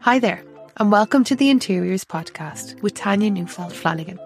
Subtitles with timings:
[0.00, 0.42] Hi there,
[0.76, 4.18] and welcome to the Interiors Podcast with Tanya Neufeld Flanagan.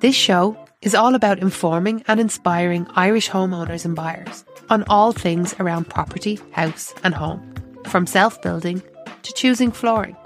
[0.00, 5.54] This show is all about informing and inspiring Irish homeowners and buyers on all things
[5.58, 7.54] around property, house, and home,
[7.86, 8.82] from self building
[9.22, 10.16] to choosing flooring.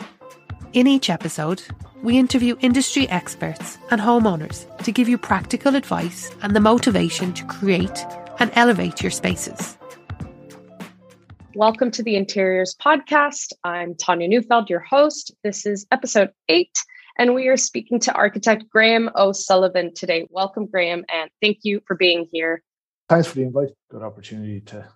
[0.72, 1.62] In each episode,
[2.02, 7.44] we interview industry experts and homeowners to give you practical advice and the motivation to
[7.46, 8.04] create
[8.40, 9.77] and elevate your spaces.
[11.54, 13.54] Welcome to the Interiors Podcast.
[13.64, 15.34] I'm Tanya Neufeld, your host.
[15.42, 16.76] This is episode eight,
[17.18, 20.28] and we are speaking to architect Graham O'Sullivan today.
[20.30, 22.62] Welcome, Graham, and thank you for being here.
[23.08, 23.70] Thanks for the invite.
[23.90, 24.86] Good opportunity to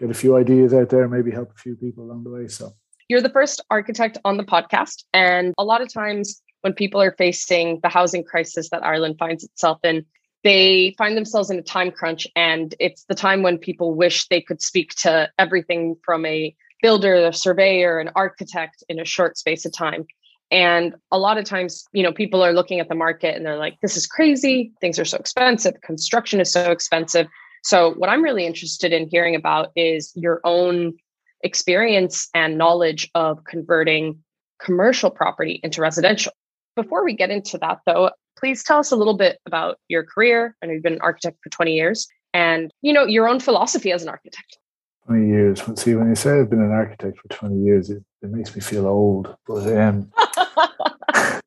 [0.00, 2.48] get a few ideas out there, maybe help a few people along the way.
[2.48, 2.72] So,
[3.08, 7.14] you're the first architect on the podcast, and a lot of times when people are
[7.16, 10.04] facing the housing crisis that Ireland finds itself in,
[10.48, 14.40] they find themselves in a time crunch and it's the time when people wish they
[14.40, 19.66] could speak to everything from a builder a surveyor an architect in a short space
[19.66, 20.06] of time.
[20.50, 23.58] And a lot of times you know people are looking at the market and they're
[23.58, 24.72] like this is crazy.
[24.80, 25.74] Things are so expensive.
[25.82, 27.26] Construction is so expensive.
[27.62, 30.94] So what i'm really interested in hearing about is your own
[31.42, 34.18] experience and knowledge of converting
[34.58, 36.32] commercial property into residential.
[36.74, 40.54] Before we get into that though please tell us a little bit about your career.
[40.62, 43.92] I know you've been an architect for 20 years and, you know, your own philosophy
[43.92, 44.58] as an architect.
[45.06, 45.62] 20 years.
[45.76, 48.60] See, when you say I've been an architect for 20 years, it, it makes me
[48.60, 49.34] feel old.
[49.46, 50.12] But um,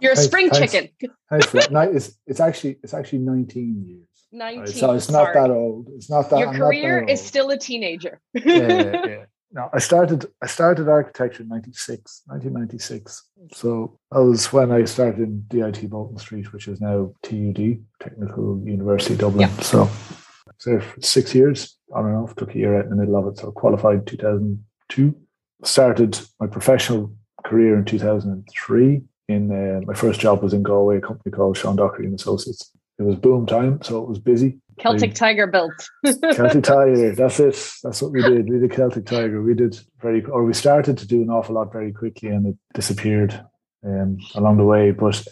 [0.00, 0.90] you're a spring thanks, chicken.
[1.28, 4.06] Thanks it's, it's actually it's actually 19 years.
[4.32, 4.60] 19.
[4.60, 5.88] Right, so it's not that old.
[5.96, 6.38] It's not that.
[6.38, 8.20] Your career is still a teenager.
[8.34, 8.44] yeah,
[9.06, 9.24] yeah.
[9.56, 13.22] No, I started I started architecture in 96, 1996.
[13.54, 18.60] So that was when I started in DIT Bolton Street, which is now TUD, Technical
[18.62, 19.48] University Dublin.
[19.48, 19.56] Yeah.
[19.62, 22.96] So I there for six years on and off, took a year out in the
[22.96, 23.38] middle of it.
[23.38, 25.16] So qualified 2002.
[25.64, 29.02] Started my professional career in 2003.
[29.28, 32.70] In uh, my first job was in Galway, a company called Sean Dockery and Associates.
[32.98, 34.58] It was boom time, so it was busy.
[34.78, 35.72] Celtic Tiger built.
[36.32, 37.72] Celtic Tiger, that's it.
[37.82, 38.48] That's what we did.
[38.48, 39.42] We did Celtic Tiger.
[39.42, 42.56] We did very, or we started to do an awful lot very quickly, and it
[42.74, 43.40] disappeared
[43.84, 44.90] um, along the way.
[44.90, 45.26] But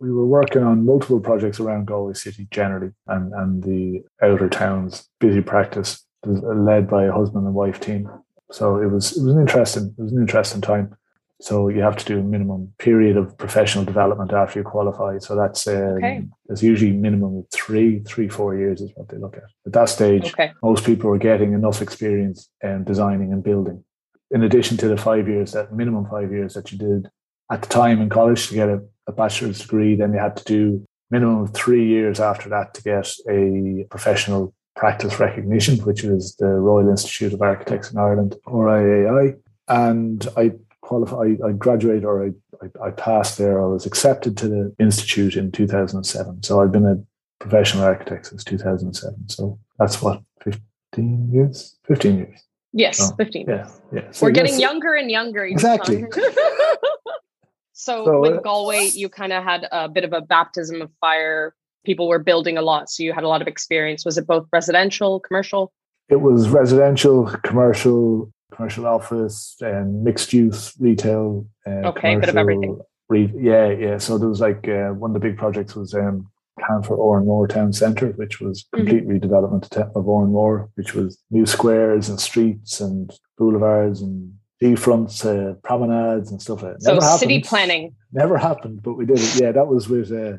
[0.00, 5.08] we were working on multiple projects around Galway City generally, and and the outer towns.
[5.20, 8.10] Busy practice, led by a husband and wife team.
[8.50, 10.96] So it was it was an interesting it was an interesting time.
[11.40, 15.18] So you have to do a minimum period of professional development after you qualify.
[15.18, 16.24] So that's um, okay.
[16.46, 19.44] there's usually minimum of three, three, four years is what they look at.
[19.64, 20.52] At that stage, okay.
[20.62, 23.84] most people are getting enough experience in designing and building.
[24.32, 27.08] In addition to the five years, that minimum five years that you did
[27.50, 30.44] at the time in college to get a, a bachelor's degree, then you had to
[30.44, 36.34] do minimum of three years after that to get a professional practice recognition, which was
[36.36, 39.38] the Royal Institute of Architects in Ireland, or IAI.
[39.68, 40.52] And I
[40.88, 42.30] qualified, I, graduated or I,
[42.62, 43.62] I, I, passed there.
[43.62, 46.42] I was accepted to the institute in 2007.
[46.42, 46.96] So I've been a
[47.40, 49.28] professional architect since 2007.
[49.28, 52.40] So that's what 15 years, 15 years.
[52.72, 53.46] Yes, so, 15.
[53.46, 54.10] Yeah, yeah.
[54.12, 55.44] So We're getting younger and younger.
[55.44, 56.04] Exactly.
[57.74, 60.90] so, so, with uh, Galway, you kind of had a bit of a baptism of
[61.02, 61.54] fire.
[61.84, 64.06] People were building a lot, so you had a lot of experience.
[64.06, 65.70] Was it both residential, commercial?
[66.08, 71.46] It was residential, commercial, commercial office and mixed use retail.
[71.66, 72.80] Uh, okay, bit of everything.
[73.08, 73.98] Re- yeah, yeah.
[73.98, 77.72] So there was like uh, one of the big projects was um, Canfor Oranmore Town
[77.72, 78.76] Centre, which was mm-hmm.
[78.78, 79.26] complete mm-hmm.
[79.26, 84.32] redevelopment of Oranmore, which was new squares and streets and boulevards and
[84.76, 86.82] fronts, uh, promenades and stuff that.
[86.82, 87.48] So never city happened.
[87.48, 89.40] planning never happened, but we did it.
[89.40, 90.38] Yeah, that was with uh,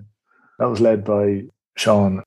[0.59, 1.43] that was led by
[1.77, 2.23] Sean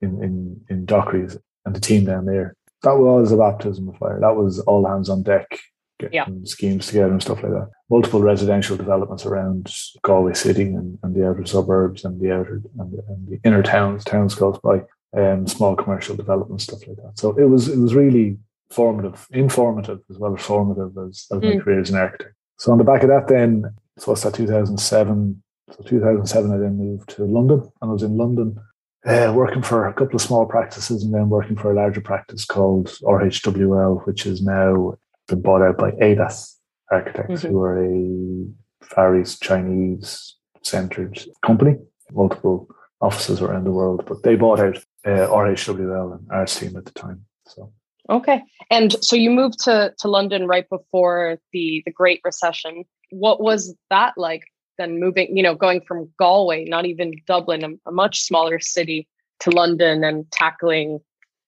[0.00, 1.36] in in in Dockery's
[1.66, 4.20] and the team down there that was a baptism of fire.
[4.20, 5.58] That was all hands on deck,
[5.98, 6.26] getting yeah.
[6.44, 7.70] schemes together and stuff like that.
[7.90, 12.92] Multiple residential developments around Galway City and, and the outer suburbs and the outer and
[12.92, 14.82] the, and the inner towns, towns close by,
[15.16, 17.12] um, small commercial development stuff like that.
[17.18, 18.38] So it was it was really
[18.70, 21.54] formative, informative as well as formative as, as mm.
[21.54, 22.34] my career as an architect.
[22.58, 23.64] So on the back of that, then
[23.98, 24.34] so what's that?
[24.34, 25.42] Two thousand seven.
[25.70, 28.58] So 2007, I then moved to London, and I was in London
[29.06, 32.44] uh, working for a couple of small practices and then working for a larger practice
[32.44, 34.96] called RHWL, which is now
[35.28, 36.56] been bought out by Aedas
[36.90, 37.48] Architects, mm-hmm.
[37.48, 41.76] who are a Far East Chinese centered company,
[42.12, 42.68] multiple
[43.00, 46.92] offices around the world, but they bought out uh, RHWL and our team at the
[46.92, 47.24] time.
[47.46, 47.72] So
[48.08, 52.84] okay, and so you moved to to London right before the the Great Recession.
[53.10, 54.44] What was that like
[54.78, 59.08] then moving, you know, going from Galway, not even Dublin, a, a much smaller city,
[59.40, 61.00] to London and tackling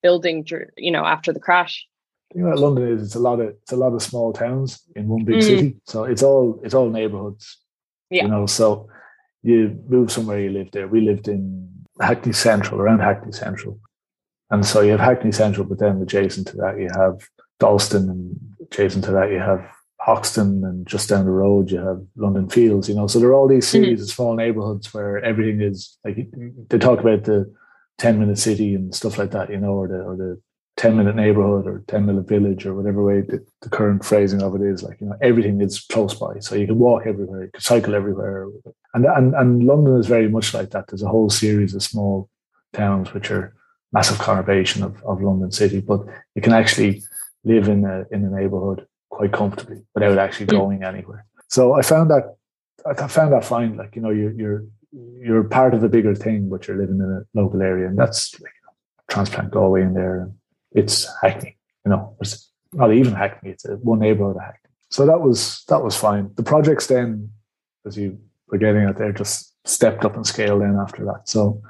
[0.03, 0.47] building,
[0.77, 1.87] you know, after the crash?
[2.37, 5.09] thing about London is it's a lot of it's a lot of small towns in
[5.09, 5.43] one big mm.
[5.43, 5.77] city.
[5.85, 7.59] So it's all it's all neighborhoods.
[8.11, 8.25] Yeah.
[8.25, 8.89] You know, so
[9.43, 10.89] you move somewhere, you live there.
[10.89, 11.69] We lived in
[12.01, 13.79] Hackney Central, around Hackney Central.
[14.51, 17.27] And so you have Hackney Central, but then adjacent to that you have
[17.59, 19.67] Dalston, and adjacent to that you have
[20.07, 22.89] Hoxton, and just down the road you have London Fields.
[22.89, 23.83] You know, so there are all these mm-hmm.
[23.85, 24.05] series mm-hmm.
[24.05, 26.17] of small neighborhoods where everything is like
[26.69, 27.53] they talk about the
[27.99, 29.51] ten minute city and stuff like that.
[29.51, 30.41] You know, or the or the
[30.77, 34.55] 10 minute neighborhood or 10 minute village or whatever way the, the, current phrasing of
[34.55, 37.51] it is like you know everything is close by so you can walk everywhere you
[37.51, 38.47] can cycle everywhere
[38.93, 42.29] and and, and london is very much like that there's a whole series of small
[42.75, 43.57] towns which are
[43.95, 46.05] massive conurbation of, of london city but
[46.35, 47.03] you can actually
[47.45, 52.11] live in a in a neighborhood quite comfortably without actually going anywhere so i found
[52.11, 52.37] that
[52.87, 54.65] i found that fine like you know you're you're
[55.19, 58.33] you're part of a bigger thing but you're living in a local area and that's
[58.41, 58.73] like, you know,
[59.09, 60.33] transplant Galway in there and
[60.77, 61.57] it's Hackney.
[61.85, 63.51] You know, it's not even Hackney.
[63.51, 64.71] It's a one neighborhood of Hackney.
[64.91, 66.31] So that was that was fine.
[66.37, 67.31] The projects then,
[67.87, 68.19] as you
[68.49, 71.29] were getting at there, just stepped up in scale then after that.
[71.29, 71.63] So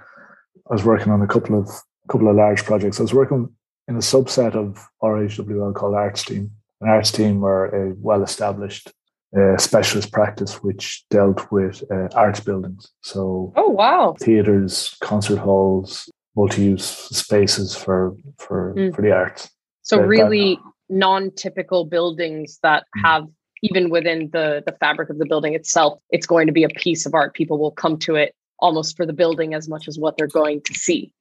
[0.69, 1.71] I was working on a couple of
[2.09, 2.99] couple of large projects.
[2.99, 3.49] I was working
[3.89, 6.51] in a subset of RHWL called Arts Team.
[6.81, 8.93] An Arts Team were a well established
[9.37, 12.89] uh, specialist practice which dealt with uh, arts buildings.
[13.03, 18.95] So, oh wow, theaters, concert halls, multi-use spaces for for mm.
[18.95, 19.51] for the arts.
[19.83, 20.59] So really
[20.89, 23.03] non-typical buildings that mm.
[23.05, 23.27] have
[23.63, 27.07] even within the the fabric of the building itself, it's going to be a piece
[27.07, 27.35] of art.
[27.35, 30.61] People will come to it almost for the building as much as what they're going
[30.63, 31.13] to see.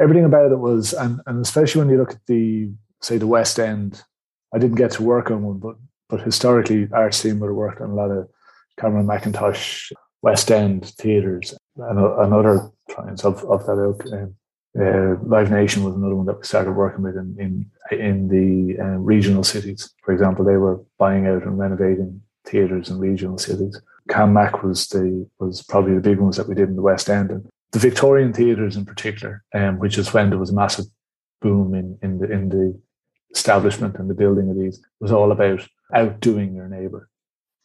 [0.00, 2.70] Everything about it was, and, and especially when you look at the
[3.00, 4.02] say the West End,
[4.54, 5.76] I didn't get to work on one, but
[6.08, 8.28] but historically, Arts Team would have worked on a lot of
[8.78, 9.90] Cameron Mackintosh
[10.22, 14.04] West End theatres and, and other clients of, of that ilk.
[14.12, 14.34] Um,
[14.78, 18.80] uh, Live Nation was another one that we started working with in in, in the
[18.80, 19.92] uh, regional cities.
[20.04, 23.80] For example, they were buying out and renovating theatres in regional cities.
[24.08, 27.08] Cam Mac was the was probably the big ones that we did in the West
[27.08, 30.86] End, and the Victorian theatres in particular, um, which is when there was a massive
[31.40, 32.80] boom in in the in the
[33.34, 37.08] establishment and the building of these, was all about outdoing your neighbour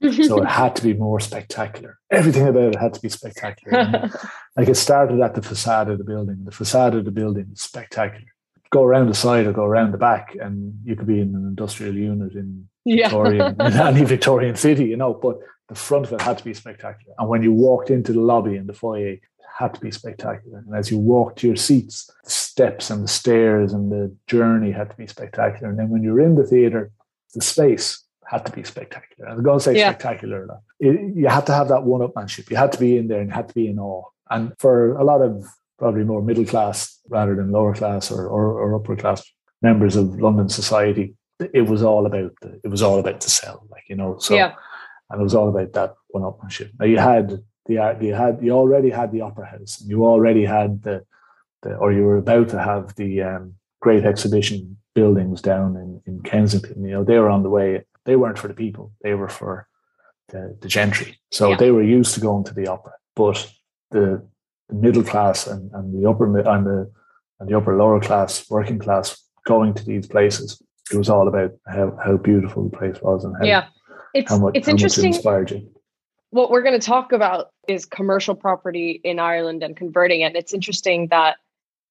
[0.01, 1.99] so it had to be more spectacular.
[2.11, 4.09] Everything about it had to be spectacular.
[4.55, 6.43] like it started at the facade of the building.
[6.45, 8.25] The facade of the building is spectacular.
[8.71, 11.45] Go around the side or go around the back, and you could be in an
[11.47, 15.13] industrial unit in Victorian, in any Victorian city, you know.
[15.13, 15.39] But
[15.69, 17.15] the front of it had to be spectacular.
[17.17, 19.15] And when you walked into the lobby and the foyer,
[19.57, 20.59] had to be spectacular.
[20.59, 24.71] And as you walked to your seats, the steps and the stairs and the journey
[24.71, 25.69] had to be spectacular.
[25.69, 26.91] And then when you're in the theater,
[27.33, 29.29] the space had to be spectacular.
[29.29, 29.89] I was going to say yeah.
[29.89, 30.47] spectacular.
[30.79, 32.49] It, you had to have that one-upmanship.
[32.49, 34.05] You had to be in there and you had to be in awe.
[34.29, 35.45] And for a lot of
[35.77, 39.23] probably more middle class rather than lower class or, or, or upper class
[39.61, 41.15] members of London society,
[41.53, 44.17] it was all about the, it was all about the sell, like you know.
[44.19, 44.53] So yeah.
[45.09, 46.71] and it was all about that one-upmanship.
[46.79, 47.39] Now you had
[47.75, 51.03] had you already had the opera house, and you already had the,
[51.61, 56.21] the or you were about to have the um, great exhibition buildings down in, in
[56.21, 56.83] Kensington.
[56.83, 59.67] You know, they were on the way they weren't for the people; they were for
[60.29, 61.19] the, the gentry.
[61.31, 61.57] So yeah.
[61.57, 63.51] they were used to going to the opera, but
[63.91, 64.25] the,
[64.67, 66.91] the middle class and, and the upper and the
[67.39, 70.61] and the upper lower class, working class, going to these places.
[70.91, 73.67] It was all about how, how beautiful the place was and how, yeah.
[74.13, 75.05] it's, how much, it's how interesting.
[75.05, 75.71] much it inspired you.
[76.31, 80.35] What we're going to talk about is commercial property in Ireland and converting it.
[80.35, 81.37] It's interesting that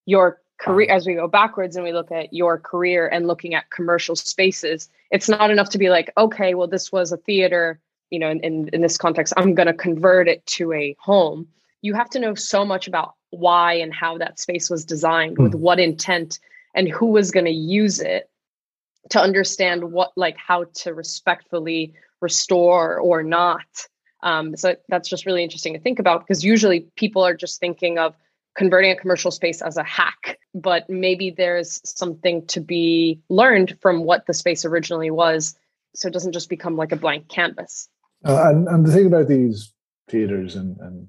[0.06, 3.70] your career as we go backwards and we look at your career and looking at
[3.70, 8.18] commercial spaces it's not enough to be like okay well this was a theater you
[8.18, 11.46] know in, in, in this context i'm going to convert it to a home
[11.80, 15.44] you have to know so much about why and how that space was designed mm.
[15.44, 15.60] with hmm.
[15.60, 16.40] what intent
[16.74, 18.28] and who was going to use it
[19.10, 23.86] to understand what like how to respectfully restore or not
[24.22, 27.98] um, so that's just really interesting to think about because usually people are just thinking
[27.98, 28.14] of
[28.56, 34.04] converting a commercial space as a hack, but maybe there's something to be learned from
[34.04, 35.56] what the space originally was.
[35.94, 37.88] So it doesn't just become like a blank canvas.
[38.24, 39.72] Uh, and, and the thing about these
[40.10, 41.08] theaters and, and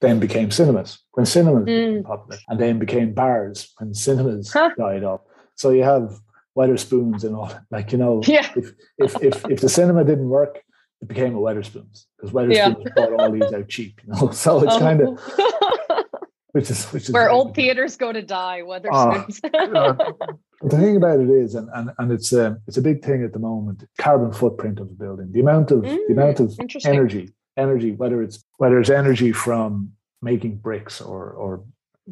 [0.00, 1.66] then became cinemas when cinemas mm.
[1.66, 4.70] became popular and then became bars when cinemas huh.
[4.76, 5.20] died off.
[5.54, 6.18] So you have
[6.56, 8.50] Wetherspoons and all like, you know, yeah.
[8.56, 10.62] if, if, if, if the cinema didn't work,
[11.00, 12.74] it became a Wetherspoons because Wetherspoons yeah.
[12.94, 14.30] bought all these out cheap, you know.
[14.32, 14.78] So it's oh.
[14.78, 15.20] kind of
[16.52, 18.62] which is which is where old theaters go to die.
[18.62, 23.04] Whether uh, the thing about it is, and and, and it's a it's a big
[23.04, 23.84] thing at the moment.
[23.98, 28.22] Carbon footprint of the building, the amount of mm, the amount of energy, energy, whether
[28.22, 31.64] it's whether it's energy from making bricks or or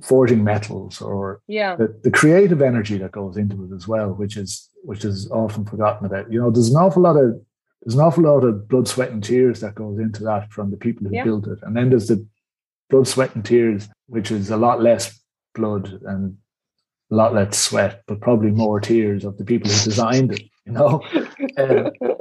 [0.02, 4.37] forging metals or yeah the, the creative energy that goes into it as well which
[4.37, 6.33] is which is often forgotten about.
[6.33, 7.40] You know, there's an awful lot of
[7.87, 10.76] there's an awful lot of blood, sweat, and tears that goes into that from the
[10.76, 11.23] people who Yeah.
[11.25, 12.26] built it, and then there's the
[12.90, 15.23] blood, sweat, and tears, which is a lot less
[15.55, 16.37] blood and
[17.12, 20.43] a lot less sweat, but probably more tears of the people who designed it.
[20.66, 21.00] You know,
[21.57, 21.90] Uh,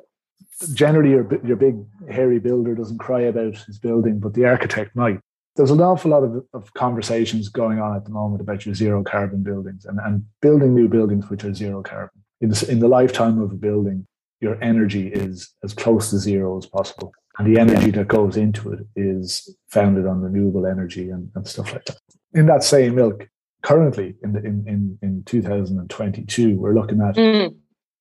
[0.74, 1.76] generally your your big
[2.10, 5.20] hairy builder doesn't cry about his building, but the architect might.
[5.56, 9.04] There's an awful lot of, of conversations going on at the moment about your zero
[9.04, 12.22] carbon buildings and, and building new buildings which are zero carbon.
[12.42, 14.06] In the, in the lifetime of a building,
[14.42, 17.12] your energy is as close to zero as possible.
[17.38, 21.74] And the energy that goes into it is founded on renewable energy and, and stuff
[21.74, 22.00] like that.
[22.34, 23.28] In that same milk,
[23.62, 27.56] currently in, the, in, in, in 2022, we're looking at Mm,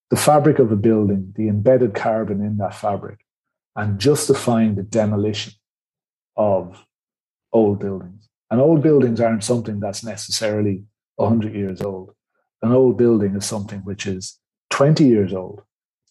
[0.09, 3.25] the fabric of a building, the embedded carbon in that fabric,
[3.75, 5.53] and justifying the demolition
[6.37, 6.85] of
[7.51, 8.29] old buildings.
[8.51, 10.83] And old buildings aren't something that's necessarily
[11.15, 12.11] 100 years old.
[12.61, 14.39] An old building is something which is
[14.69, 15.61] 20 years old,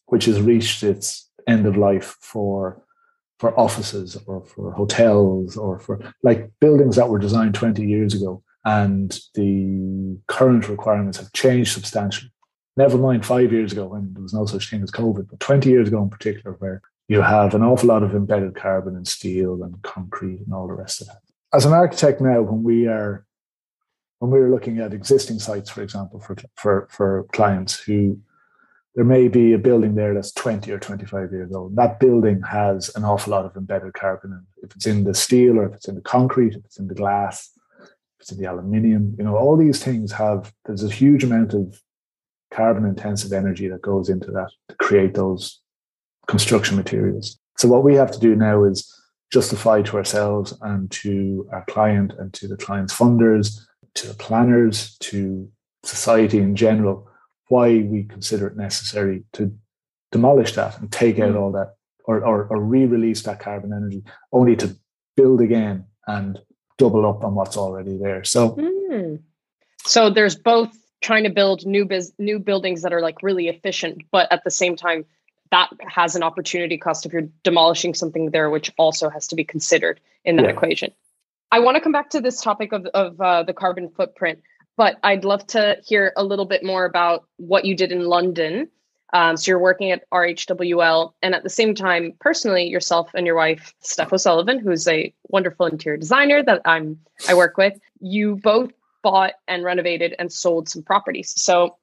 [0.06, 2.82] which has reached its end of life for
[3.38, 8.42] for offices or for hotels or for like buildings that were designed 20 years ago
[8.64, 12.30] and the current requirements have changed substantially
[12.76, 15.68] never mind five years ago when there was no such thing as COVID, but 20
[15.68, 19.62] years ago in particular, where you have an awful lot of embedded carbon and steel
[19.62, 21.20] and concrete and all the rest of that.
[21.52, 23.24] As an architect now, when we are
[24.18, 28.18] when we're looking at existing sites, for example, for for for clients who
[28.94, 31.74] there may be a building there that's 20 or 25 years old.
[31.74, 34.32] That building has an awful lot of embedded carbon.
[34.32, 36.86] And if it's in the steel or if it's in the concrete, if it's in
[36.86, 37.50] the glass,
[37.82, 41.54] if it's in the aluminium, you know, all these things have, there's a huge amount
[41.54, 41.80] of
[42.52, 45.60] carbon intensive energy that goes into that to create those
[46.28, 47.36] construction materials.
[47.58, 48.88] So what we have to do now is
[49.32, 53.58] justify to ourselves and to our client and to the client's funders,
[53.94, 55.50] to the planners, to
[55.82, 57.08] society in general,
[57.48, 59.52] why we consider it necessary to
[60.12, 61.74] demolish that and take out all that
[62.04, 64.76] or, or, or re-release that carbon energy only to
[65.16, 66.38] build again and
[66.78, 68.24] double up on what's already there.
[68.24, 69.20] So mm.
[69.86, 70.70] So there's both
[71.02, 74.50] trying to build new biz- new buildings that are like really efficient, but at the
[74.50, 75.04] same time,
[75.50, 79.44] that has an opportunity cost if you're demolishing something there, which also has to be
[79.44, 80.52] considered in that Yeah.
[80.52, 80.92] equation.
[81.52, 84.40] I want to come back to this topic of of uh, the carbon footprint,
[84.76, 88.68] but I'd love to hear a little bit more about what you did in London.
[89.12, 93.36] Um, so you're working at RHWL, and at the same time, personally, yourself and your
[93.36, 98.72] wife, Steph O'Sullivan, who's a wonderful interior designer that I'm I work with, you both
[99.02, 101.32] bought and renovated and sold some properties.
[101.40, 101.76] So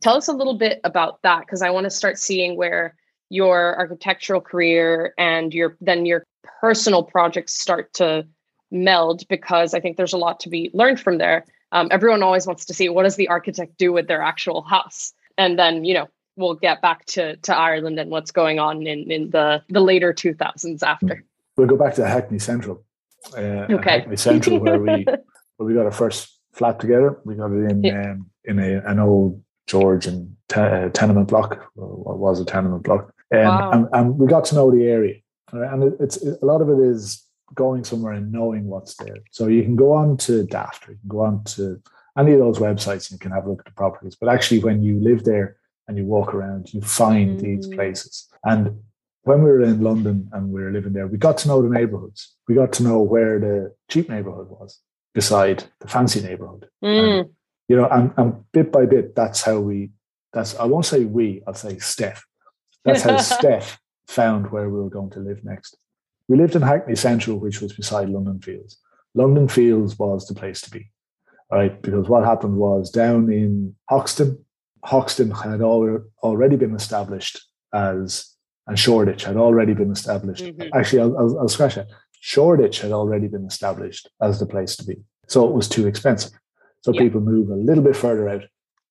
[0.00, 2.96] tell us a little bit about that because I want to start seeing where
[3.28, 6.24] your architectural career and your then your
[6.60, 8.26] personal projects start to
[8.70, 11.44] meld because I think there's a lot to be learned from there.
[11.74, 15.12] Um, everyone always wants to see what does the architect do with their actual house,
[15.36, 19.10] and then you know we'll get back to to Ireland and what's going on in
[19.10, 21.24] in the the later 2000s after.
[21.56, 22.84] we'll go back to Hackney Central.
[23.36, 23.98] Uh, Okay.
[23.98, 25.04] Hackney Central, where we
[25.56, 27.18] where we got our first flat together.
[27.24, 28.12] We got it in Yeah.
[28.12, 33.12] um, in a, an old Georgian te- uh, tenement block, or was a tenement block,
[33.34, 33.70] um, Wow.
[33.72, 35.16] and, and we got to know the area.
[35.52, 37.23] And it's it, a lot of it is
[37.54, 39.18] going somewhere and knowing what's there.
[39.30, 41.80] So you can go on to Daft, or you can go on to
[42.18, 44.16] any of those websites and you can have a look at the properties.
[44.16, 45.56] But actually, when you live there
[45.88, 47.74] and you walk around, you find these Mm.
[47.74, 48.28] places.
[48.44, 48.80] And
[49.24, 51.68] when we were in London and we were living there, we got to know the
[51.68, 52.36] neighborhoods.
[52.48, 54.80] We got to know where the cheap neighborhood was
[55.12, 56.68] beside the fancy neighborhood.
[56.82, 57.30] Mm,
[57.68, 59.90] You know, and, and bit by bit, that's how we,
[60.32, 62.24] that's, I won't say we, I'll say Steph.
[62.84, 65.76] That's how Steph found where we were going to live next.
[66.28, 68.78] We lived in Hackney Central, which was beside London Fields.
[69.14, 70.90] London Fields was the place to be,
[71.52, 71.80] right?
[71.82, 74.44] Because what happened was down in Hoxton,
[74.84, 77.40] Hoxton had al- already been established
[77.72, 78.30] as,
[78.66, 80.44] and Shoreditch had already been established.
[80.44, 80.70] Mhm.
[80.74, 81.88] Actually, I'll, I'll, I'll scratch that.
[82.20, 84.96] Shoreditch had already been established as the place to be.
[85.28, 86.32] So it was too expensive.
[86.82, 87.00] So Yeah.
[87.02, 88.44] people move a little bit further out,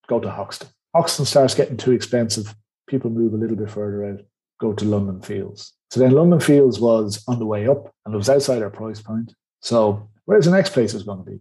[0.07, 0.69] go to Hoxton.
[0.95, 2.55] Hoxton starts getting too expensive.
[2.87, 4.19] People move a little bit further out,
[4.59, 5.73] go to London Fields.
[5.91, 9.01] So then London Fields was on the way up and it was outside our price
[9.01, 9.33] point.
[9.61, 11.39] So where's the next place is going to be?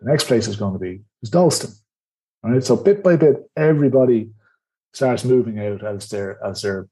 [0.00, 1.70] The next place is going to be is Dalston.
[2.44, 2.62] All right.
[2.62, 4.30] So bit by bit, everybody
[4.92, 6.88] starts moving out as their as their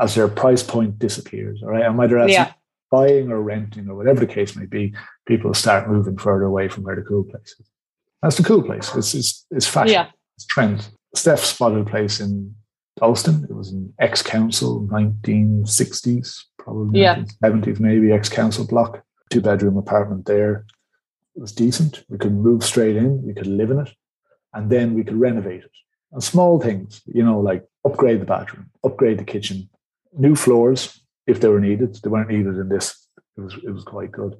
[0.00, 1.62] as their price point disappears.
[1.62, 1.84] All right.
[1.84, 2.52] And whether that's yeah.
[2.90, 4.94] buying or renting or whatever the case may be,
[5.26, 7.66] people start moving further away from where the cool place is.
[8.22, 8.94] That's the cool place.
[8.94, 9.92] It's it's, it's fashion.
[9.92, 10.10] Yeah.
[10.36, 10.88] It's trend.
[11.14, 12.54] Steph spotted a place in
[12.98, 13.44] Dalston.
[13.48, 17.24] It was an ex-council, 1960s, probably Yeah.
[17.42, 19.02] 1970s, maybe ex-council block.
[19.30, 20.64] Two bedroom apartment there.
[21.34, 22.04] It was decent.
[22.08, 23.22] We could move straight in.
[23.26, 23.90] We could live in it,
[24.54, 25.70] and then we could renovate it.
[26.12, 29.68] And small things, you know, like upgrade the bathroom, upgrade the kitchen,
[30.16, 31.96] new floors if they were needed.
[31.96, 33.08] They weren't needed in this.
[33.36, 34.36] It was it was quite good.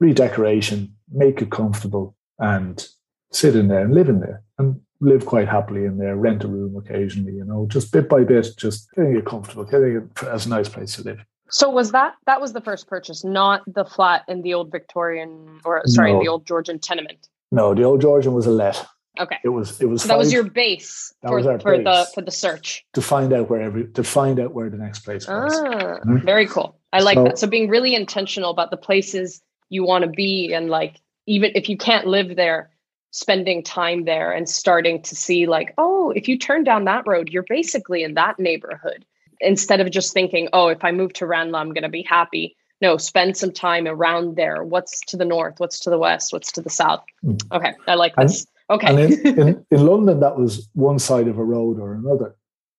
[0.00, 2.86] Redecoration, make it comfortable, and
[3.32, 6.16] sit in there and live in there and live quite happily in there.
[6.16, 9.96] Rent a room occasionally, you know, just bit by bit, just getting it comfortable, getting
[9.96, 11.24] it as a nice place to live.
[11.50, 15.60] So was that that was the first purchase, not the flat in the old Victorian
[15.64, 16.20] or sorry, No.
[16.22, 17.28] the old Georgian tenement.
[17.50, 18.86] No, the old Georgian was a let.
[19.20, 19.36] Okay.
[19.44, 22.82] It was it was So that was your base for, for the for the search.
[22.94, 25.52] to find out where every to find out where the next place was.
[25.54, 26.24] Ah, Mhm.
[26.24, 26.78] very cool.
[26.94, 27.38] I like So- that.
[27.38, 31.68] So being really intentional about the places you want to be and like even if
[31.68, 32.70] you can't live there,
[33.12, 37.28] spending time there and starting to see like, oh, if you turn down that road,
[37.28, 39.04] you're basically in that neighborhood.
[39.40, 42.56] Instead of just thinking, oh, if I move to Ranelagh, I'm gonna be happy.
[42.80, 44.64] No, spend some time around there.
[44.64, 45.54] What's to the north?
[45.58, 46.32] What's to the west?
[46.32, 47.04] What's to the south?
[47.24, 47.40] Mm.
[47.52, 48.46] Okay, I like And- this.
[48.70, 48.86] Okay.
[48.86, 52.36] And in, in, in London, that was one side of a road or another,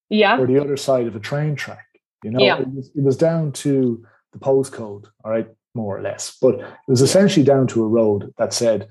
[0.09, 0.39] yeah.
[0.39, 1.85] or the other side of a train track.
[2.23, 2.59] You know, Yeah.
[2.61, 6.35] it, was, it was down to the postcode, all right, more or less.
[6.41, 8.89] But it was essentially down to a road that said,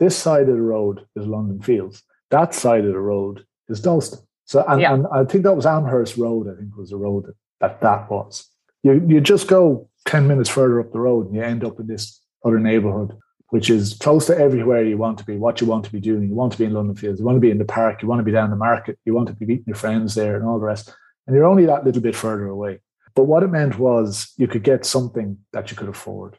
[0.00, 4.20] this side of the road is London Fields, that side of the road is Dalston.
[4.46, 4.94] So, and, Yeah.
[4.94, 8.10] and I think that was Amherst Road, I think was the road that that, that
[8.10, 8.48] was.
[8.82, 11.86] You, you just go 10 minutes further up the road and you end up in
[11.86, 13.16] this other neighborhood,
[13.50, 16.28] which is close to everywhere you want to be, what you want to be doing.
[16.28, 18.08] You want to be in London Fields, you want to be in the park, you
[18.08, 20.44] want to be down the market, you want to be meeting your friends there and
[20.46, 20.92] all the rest.
[21.26, 22.80] And you're only that little bit further away.
[23.14, 26.38] But what it meant was you could get something that you could afford.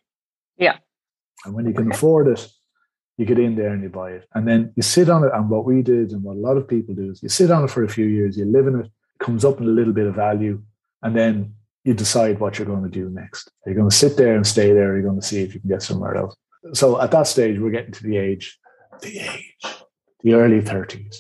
[0.58, 0.78] Yeah.
[1.46, 2.50] And when you can afford it,
[3.22, 4.28] you get in there and you buy it.
[4.34, 5.30] And then you sit on it.
[5.32, 7.64] And what we did and what a lot of people do is you sit on
[7.64, 9.94] it for a few years, you live in it, it comes up in a little
[9.94, 10.60] bit of value,
[11.04, 13.52] and then you decide what you're going to do next.
[13.64, 14.90] Are you going to sit there and stay there?
[14.90, 16.36] Or are you going to see if you can get somewhere else?
[16.74, 18.60] So at that stage, we're getting to the age,
[19.02, 19.68] the age,
[20.24, 21.18] the early 30s,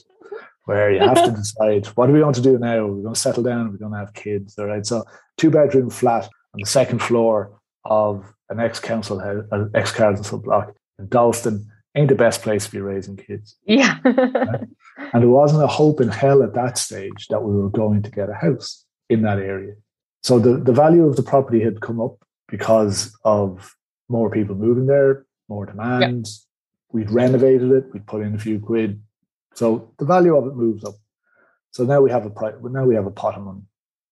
[0.66, 2.88] where you have to decide what do we want to do now?
[2.88, 4.58] We're going to settle down, we're going to have kids.
[4.58, 4.86] All right.
[4.86, 5.04] So
[5.38, 6.24] two bedroom flat
[6.56, 11.08] on the second floor of an ex council house, uh, an ex council block in
[11.08, 13.56] Dalston ain't the best place to be raising kids.
[13.66, 13.98] Yeah.
[15.14, 18.12] And there wasn't a hope in hell at that stage that we were going to
[18.12, 19.74] get a house in that area.
[20.24, 23.76] So the, the value of the property had come up because of
[24.10, 26.28] more people moving there, more demand.
[26.92, 29.02] We'd renovated it, we'd put in a few quid.
[29.56, 30.96] So the value of it moves up.
[31.72, 33.64] So now we have a pri- now we have a pot of money.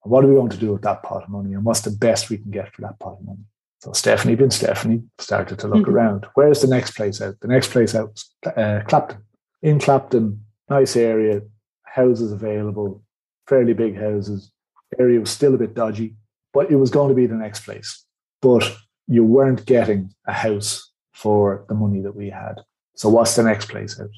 [0.04, 1.54] And what do we want to do with that pot of money?
[1.54, 3.44] And what's the best we can get for that pot of money?
[3.80, 5.94] So Stephanie being Stephanie started to look Mhm.
[5.94, 6.28] around.
[6.36, 7.40] Where's the next place out?
[7.40, 9.20] The next place out was uh, Clapton.
[9.62, 11.42] In Clapton, nice area,
[11.84, 13.02] houses available,
[13.48, 14.52] fairly big houses.
[15.00, 16.16] Area was still a bit dodgy,
[16.54, 18.06] but it was going to be the next place.
[18.42, 18.70] But
[19.08, 22.56] you weren't getting a house for the money that we had.
[22.96, 24.10] So what's the next place out?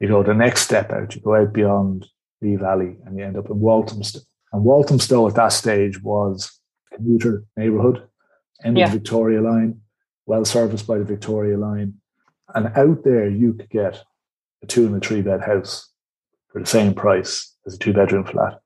[0.00, 1.14] You go the next step out.
[1.14, 2.06] You go out beyond
[2.42, 4.20] Lee Valley, and you end up in Walthamstow.
[4.52, 6.58] And Walthamstow at that stage was
[6.92, 8.02] a commuter neighbourhood,
[8.64, 8.86] end Yeah.
[8.86, 9.80] of the Victoria Line,
[10.26, 11.94] well serviced by the Victoria Line.
[12.54, 14.02] And out there, you could get
[14.62, 15.90] a two and a three bed house
[16.48, 18.60] for the same price as a two bedroom flat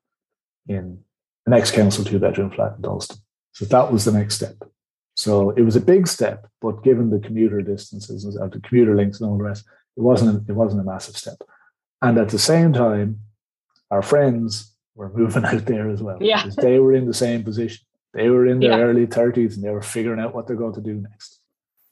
[0.67, 0.99] in
[1.45, 3.17] the next council two bedroom flat in Dalston.
[3.53, 4.55] So that was the next step.
[5.15, 9.19] So it was a big step, but given the commuter distances and the commuter links
[9.19, 9.65] and all the rest,
[9.97, 11.37] it wasn't a, it wasn't a massive step.
[12.01, 13.19] And at the same time,
[13.89, 16.17] our friends were moving out there as well.
[16.21, 16.43] Yeah.
[16.43, 17.83] because They were in the same position.
[18.13, 18.85] They were in their Yeah.
[18.85, 21.39] early 30s and they were figuring out what they're going to do next.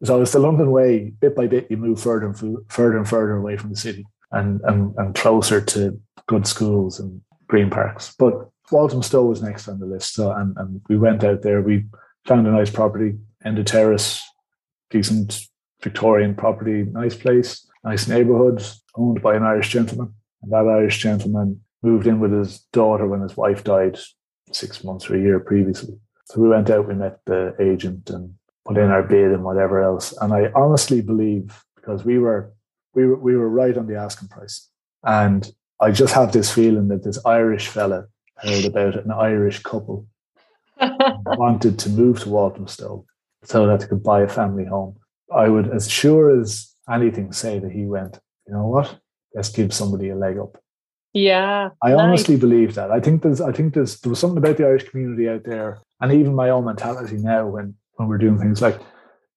[0.03, 3.07] So it's the London way, bit by bit, you move further and fu- further and
[3.07, 8.15] further away from the city and, and, and closer to good schools and green parks.
[8.17, 10.13] But Walthamstow was next on the list.
[10.13, 11.61] So, and, and we went out there.
[11.61, 11.85] We
[12.25, 14.21] found a nice property, End of Terrace,
[14.89, 15.41] decent
[15.81, 18.63] Victorian property, nice place, nice neighborhood,
[18.95, 20.13] owned by an Irish gentleman.
[20.41, 23.97] And that Irish gentleman moved in with his daughter when his wife died
[24.51, 25.97] six months or a year previously.
[26.29, 29.81] So we went out, we met the agent and put in our bid and whatever
[29.81, 30.15] else.
[30.21, 32.53] And I honestly believe because we were
[32.93, 34.69] we were we were right on the asking price.
[35.03, 38.05] And I just have this feeling that this Irish fella
[38.37, 40.07] heard about an Irish couple
[41.25, 43.05] wanted to move to Walthamstow
[43.43, 44.97] so that they could buy a family home.
[45.33, 48.99] I would, as sure as anything, say that he went, you know what?
[49.33, 50.61] Let's give somebody a leg up.
[51.19, 51.69] Yeah.
[51.83, 51.99] I nice.
[51.99, 52.91] honestly believe that.
[52.91, 55.79] I think there's I think there's there was something about the Irish community out there,
[56.01, 58.79] and even my own mentality now when when we're doing things like,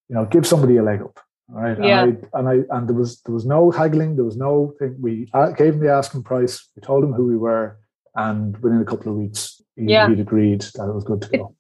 [0.09, 1.19] you know, give somebody a leg up.
[1.55, 1.79] All right.
[1.83, 2.05] Yeah.
[2.05, 4.97] And I and I and there was there was no haggling, there was no thing.
[5.01, 7.79] We uh, gave him the asking price, we told him who we were,
[8.15, 10.09] and within a couple of weeks he, Yeah.
[10.09, 11.55] he'd agreed that it was good to go.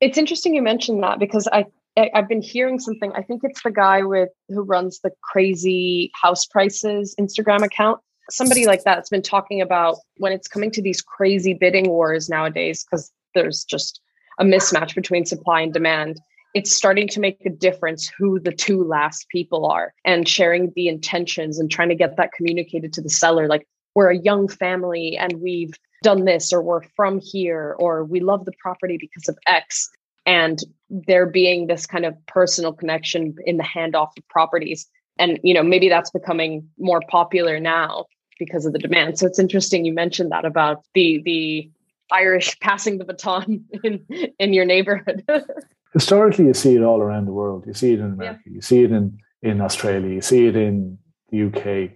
[0.00, 3.12] It's interesting you mentioned that because I, I I've been hearing something.
[3.14, 8.00] I think it's the guy with who runs the crazy house prices Instagram account.
[8.30, 12.84] Somebody like that's been talking about when it's coming to these crazy bidding wars nowadays,
[12.84, 14.00] because there's just
[14.38, 16.20] a mismatch between supply and demand.
[16.54, 20.88] It's starting to make a difference who the two last people are and sharing the
[20.88, 23.48] intentions and trying to get that communicated to the seller.
[23.48, 28.20] Like, we're a young family and we've done this, or we're from here, or we
[28.20, 29.90] love the property because of X.
[30.24, 34.86] And there being this kind of personal connection in the handoff of properties.
[35.18, 38.06] And, you know, maybe that's becoming more popular now
[38.38, 39.18] because of the demand.
[39.18, 41.70] So it's interesting you mentioned that about the the
[42.10, 44.04] Irish passing the baton in
[44.38, 45.24] in your neighborhood.
[45.92, 47.64] Historically, you see it all around the world.
[47.66, 48.40] You see it in America.
[48.46, 48.52] Yeah.
[48.54, 50.14] You see it in in Australia.
[50.14, 50.98] You see it in
[51.30, 51.92] the UK.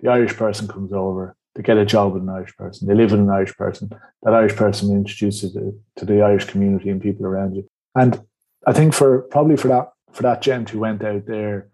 [0.00, 1.36] The Irish person comes over.
[1.54, 2.86] They get a job with an Irish person.
[2.86, 3.88] They live with an Irish person.
[4.22, 7.66] That Irish person introduces to, to the Irish community and people around you.
[7.94, 8.20] And
[8.66, 11.68] I think for probably for that for that gent who went out there,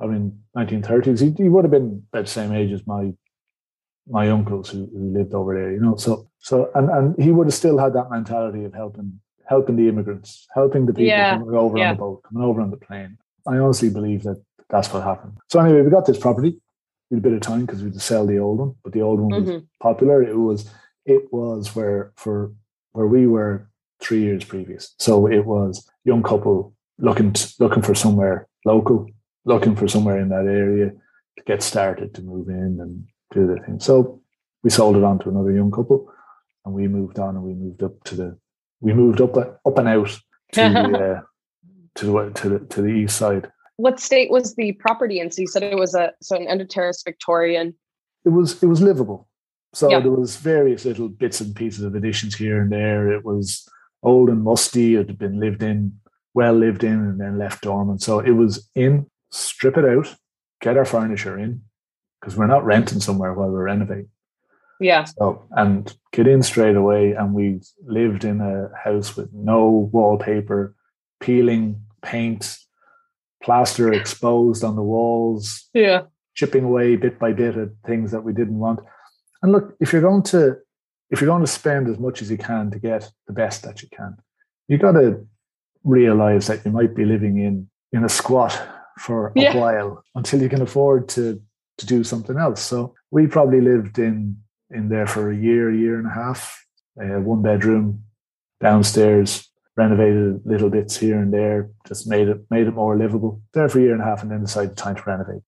[0.00, 3.12] I mean, 1930s, he, he would have been about the same age as my
[4.08, 5.96] my uncles who, who lived over there, you know.
[5.96, 9.88] So so and and he would have still had that mentality of helping helping the
[9.88, 11.38] immigrants, helping the people yeah.
[11.38, 11.90] coming over yeah.
[11.90, 13.18] on the boat, coming over on the plane.
[13.46, 15.38] I honestly believe that that's what happened.
[15.48, 16.60] So anyway, we got this property.
[17.10, 18.92] We had a bit of time because we had to sell the old one, but
[18.92, 19.50] the old one mm-hmm.
[19.52, 20.22] was popular.
[20.22, 20.68] It was
[21.04, 22.52] it was where for
[22.92, 23.68] where we were
[24.00, 24.94] three years previous.
[24.98, 29.06] So it was young couple looking to, looking for somewhere local,
[29.44, 33.60] looking for somewhere in that area to get started to move in and do the
[33.64, 33.80] thing.
[33.80, 34.20] So
[34.62, 36.12] we sold it on to another young couple,
[36.64, 38.38] and we moved on and we moved up to the
[38.80, 40.10] we moved up up and out
[40.52, 40.68] to the,
[41.16, 41.20] uh,
[41.96, 43.50] to the to the to the east side.
[43.76, 45.30] What state was the property in?
[45.30, 47.74] So you said it was a so an end of terrace Victorian.
[48.24, 49.28] It was it was livable.
[49.72, 50.00] So yeah.
[50.00, 53.12] there was various little bits and pieces of additions here and there.
[53.12, 53.68] It was
[54.02, 54.94] old and musty.
[54.94, 55.92] It had been lived in,
[56.32, 58.00] well lived in, and then left dormant.
[58.00, 60.14] So it was in, strip it out,
[60.62, 61.60] get our furniture in,
[62.26, 64.08] because we're not renting somewhere while we're renovating.
[64.80, 65.04] Yeah.
[65.04, 70.74] So and get in straight away, and we lived in a house with no wallpaper,
[71.20, 72.58] peeling paint,
[73.40, 75.68] plaster exposed on the walls.
[75.72, 76.02] Yeah.
[76.34, 78.80] Chipping away bit by bit at things that we didn't want.
[79.40, 80.56] And look, if you're going to
[81.10, 83.82] if you're going to spend as much as you can to get the best that
[83.82, 84.16] you can,
[84.66, 85.24] you got to
[85.84, 88.60] realize that you might be living in in a squat
[88.98, 89.56] for a yeah.
[89.56, 91.40] while until you can afford to
[91.78, 92.62] to do something else.
[92.62, 94.36] So we probably lived in
[94.70, 96.64] in there for a year, year and a half.
[97.00, 98.02] Uh, one bedroom
[98.60, 103.40] downstairs, renovated little bits here and there, just made it made it more livable.
[103.52, 105.42] There for a year and a half, and then decided time to renovate.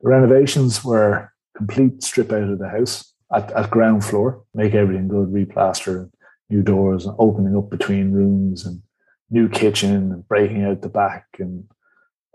[0.00, 5.08] The renovations were complete strip out of the house at, at ground floor, make everything
[5.08, 6.10] good, replaster,
[6.50, 8.82] new doors, and opening up between rooms, and
[9.30, 11.64] new kitchen, and breaking out the back, and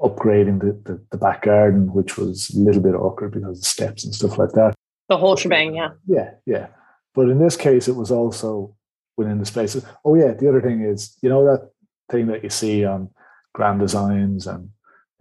[0.02, 3.70] upgrading the, the, the back garden, which was a little bit awkward because of the
[3.70, 4.74] steps and stuff like that.
[5.10, 5.90] The whole shebang, yeah.
[6.08, 6.68] Yeah, yeah.
[7.16, 8.76] But in this case, it was also
[9.18, 9.86] within the spaces.
[10.06, 10.34] Oh, yeah.
[10.34, 11.72] The other thing is, you know, that
[12.10, 13.10] thing that you see on
[13.54, 14.70] Grand Designs and.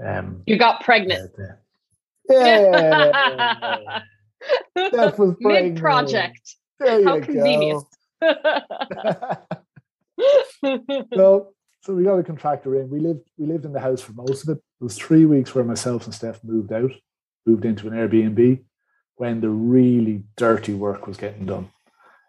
[0.04, 1.32] Um, you got pregnant.
[1.38, 1.54] Uh,
[2.30, 3.10] yeah.
[4.76, 6.54] that was mid project.
[6.80, 7.84] How convenient.
[11.14, 11.52] so,
[11.88, 12.90] so we got a contractor in.
[12.90, 14.58] We lived we lived in the house for most of it.
[14.58, 16.90] It was three weeks where myself and Steph moved out,
[17.46, 18.62] moved into an Airbnb
[19.16, 21.70] when the really dirty work was getting done.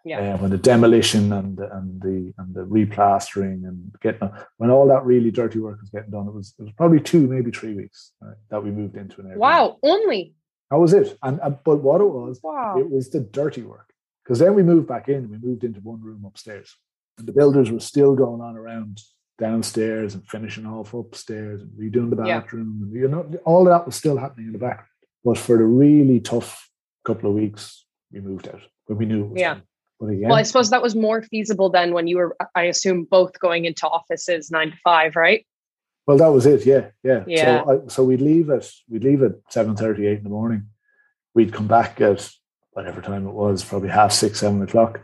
[0.02, 0.32] Yeah.
[0.32, 4.88] Uh, when the demolition and the, and the and the replastering and getting when all
[4.88, 7.74] that really dirty work was getting done, it was it was probably two, maybe three
[7.74, 9.36] weeks right, that we moved into an Airbnb.
[9.36, 10.32] Wow, only
[10.70, 11.18] that was it.
[11.22, 12.78] And, and but what it was, wow.
[12.78, 13.92] it was the dirty work.
[14.24, 15.30] Because then we moved back in.
[15.30, 16.74] We moved into one room upstairs,
[17.18, 19.02] and the builders were still going on around
[19.40, 22.90] downstairs and finishing off upstairs and redoing the bathroom.
[22.92, 23.00] Yeah.
[23.00, 24.86] You know, all that was still happening in the background.
[25.24, 26.70] But for the really tough
[27.04, 29.32] couple of weeks, we moved out when we knew.
[29.36, 29.58] yeah.
[30.02, 33.38] Again, well, I suppose that was more feasible than when you were, I assume, both
[33.38, 35.44] going into offices nine to five, right?
[36.06, 36.64] Well, that was it.
[36.64, 37.22] Yeah, yeah.
[37.26, 37.64] yeah.
[37.64, 40.68] So, I, so we'd leave at we'd leave at seven thirty, eight in the morning.
[41.34, 42.30] We'd come back at
[42.70, 45.02] whatever time it was, probably half six, seven o'clock.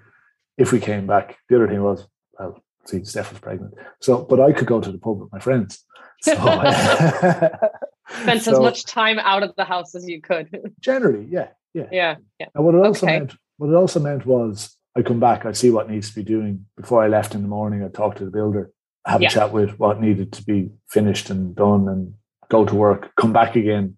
[0.57, 2.07] If we came back, the other thing was,
[2.39, 3.75] well, see, Steph was pregnant.
[4.01, 5.85] So, but I could go to the pub with my friends.
[6.23, 6.33] So,
[8.23, 10.73] Spent so, as much time out of the house as you could.
[10.81, 12.47] generally, yeah, yeah, yeah, yeah.
[12.55, 13.19] And what it also okay.
[13.19, 16.23] meant, what it also meant was, I come back, I'd see what needs to be
[16.23, 17.85] doing before I left in the morning.
[17.85, 18.71] I'd talk to the builder
[19.07, 19.29] have yeah.
[19.29, 22.15] a chat with what needed to be finished and done and
[22.49, 23.97] go to work, come back again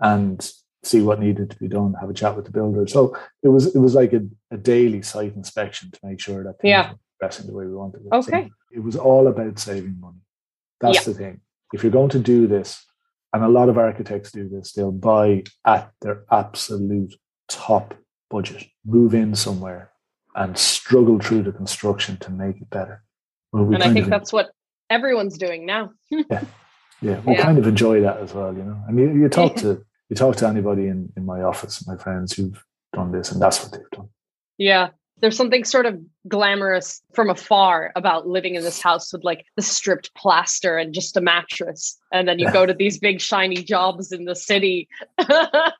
[0.00, 0.50] and
[0.82, 2.86] see what needed to be done, have a chat with the builder.
[2.86, 6.60] So it was it was like a, a daily site inspection to make sure that
[6.60, 6.92] things yeah.
[7.18, 8.14] Progressing the way we wanted it.
[8.14, 8.48] Okay.
[8.48, 10.18] So it was all about saving money.
[10.80, 11.12] That's yeah.
[11.12, 11.40] the thing.
[11.72, 12.84] If you're going to do this,
[13.32, 17.14] and a lot of architects do this, they'll buy at their absolute
[17.48, 17.94] top
[18.30, 19.90] budget, move in somewhere,
[20.34, 23.02] and struggle through the construction to make it better.
[23.52, 24.50] Well, and I think that's what
[24.90, 25.92] everyone's doing now.
[26.10, 26.44] yeah,
[27.00, 27.42] yeah, we yeah.
[27.42, 28.80] kind of enjoy that as well, you know.
[28.86, 32.32] And you, you talk to you talk to anybody in in my office, my friends
[32.34, 34.08] who've done this, and that's what they've done.
[34.58, 35.98] Yeah, there's something sort of
[36.28, 41.16] glamorous from afar about living in this house with like the stripped plaster and just
[41.16, 41.98] a mattress.
[42.12, 44.88] And then you go to these big shiny jobs in the city.
[45.18, 45.70] yeah,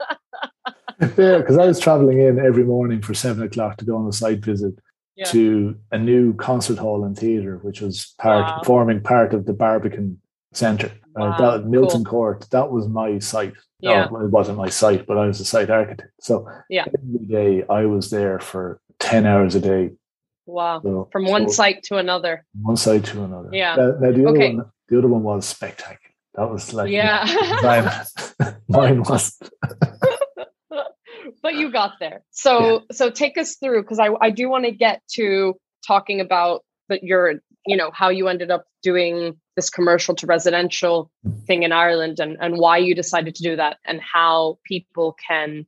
[0.99, 4.45] because I was traveling in every morning for seven o'clock to go on a site
[4.45, 4.75] visit
[5.17, 5.27] yeah.
[5.27, 8.63] to a new concert hall and theatre, which was part wow.
[8.65, 10.21] forming part of the Barbican
[10.53, 10.93] Centre.
[11.15, 11.33] Uh, wow.
[11.33, 12.11] Uh, that Milton cool.
[12.11, 13.55] Court, that was my site.
[13.81, 14.09] Yeah.
[14.11, 16.11] No, it wasn't my site, but I was a site architect.
[16.21, 16.87] So yeah.
[16.87, 19.91] every day I was there for 10 hours a day.
[20.47, 20.81] Wow.
[20.83, 22.45] So, From one so site to another.
[22.61, 23.51] One site to another.
[23.53, 23.77] Yeah.
[23.77, 24.55] Now, now the, other okay.
[24.55, 26.01] one, the other one was spectacular.
[26.35, 27.25] That was like, yeah.
[28.39, 29.51] mine, mine wasn't.
[31.43, 32.23] but you got there.
[32.31, 32.79] So, yeah.
[32.93, 35.55] so take us through because I, I do want to get to
[35.87, 37.35] talking about that your,
[37.67, 41.43] you know, how you ended up doing this commercial to residential mm.
[41.47, 45.67] thing in Ireland and, and why you decided to do that and how people can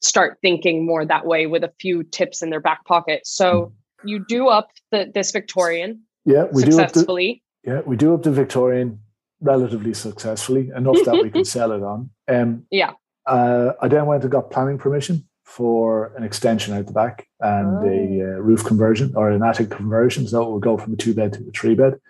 [0.00, 3.26] start thinking more that way with a few tips in their back pocket.
[3.26, 4.08] So hmm.
[4.08, 6.02] you do up the, this Victorian.
[6.24, 7.42] Yeah, we successfully.
[7.64, 7.72] do.
[7.72, 9.00] Up the, yeah, we do up the Victorian
[9.40, 12.10] relatively successfully enough that we can sell it on.
[12.28, 12.92] Um, yeah.
[13.26, 17.78] Uh, I then went and got planning permission for an extension out the back and
[17.78, 17.88] oh.
[17.88, 20.26] a uh, roof conversion or an attic conversion.
[20.26, 22.00] So it will go from a two bed to a three bed.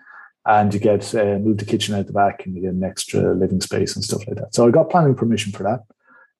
[0.47, 3.35] And you get uh, move the kitchen out the back and you get an extra
[3.35, 4.55] living space and stuff like that.
[4.55, 5.85] So I got planning permission for that.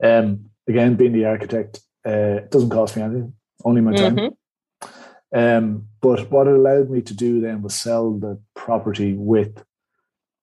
[0.03, 4.17] Um, again, being the architect, uh, it doesn't cost me anything, only my time.
[4.17, 5.39] Mm-hmm.
[5.39, 9.63] Um, but what it allowed me to do then was sell the property with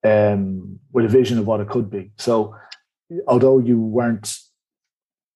[0.04, 2.12] um, with a vision of what it could be.
[2.18, 2.56] So,
[3.28, 4.38] although you weren't,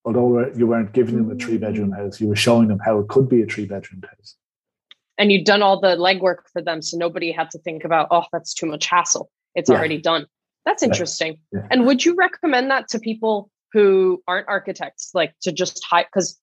[0.06, 3.08] although you weren't giving them a three bedroom house, you were showing them how it
[3.08, 4.36] could be a three bedroom house.
[5.18, 8.24] And you'd done all the legwork for them, so nobody had to think about, oh,
[8.32, 9.30] that's too much hassle.
[9.56, 9.76] It's yeah.
[9.76, 10.26] already done.
[10.66, 11.38] That's interesting.
[11.52, 11.68] Yeah.
[11.70, 16.40] And would you recommend that to people who aren't architects, like to just hire because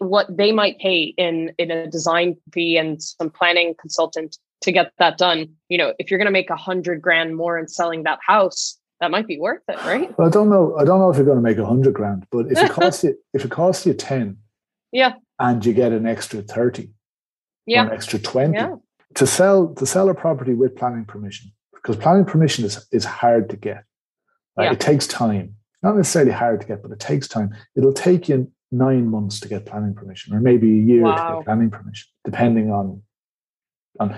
[0.00, 4.92] what they might pay in in a design fee and some planning consultant to get
[4.98, 5.48] that done.
[5.68, 8.78] You know, if you're going to make a hundred grand more in selling that house,
[9.00, 10.16] that might be worth it, right?
[10.18, 10.76] Well, I don't know.
[10.78, 13.04] I don't know if you're going to make a hundred grand, but if it costs
[13.04, 14.38] you, if it costs you ten,
[14.92, 16.90] yeah, and you get an extra thirty,
[17.66, 18.74] yeah, an extra twenty yeah.
[19.14, 23.50] to sell to sell a property with planning permission, because planning permission is is hard
[23.50, 23.84] to get.
[24.56, 24.64] Right?
[24.64, 24.72] Yeah.
[24.72, 27.54] It takes time not necessarily hard to get, but it takes time.
[27.76, 31.14] It'll take you nine months to get planning permission, or maybe a year wow.
[31.14, 33.02] to get planning permission, depending on
[33.98, 34.16] on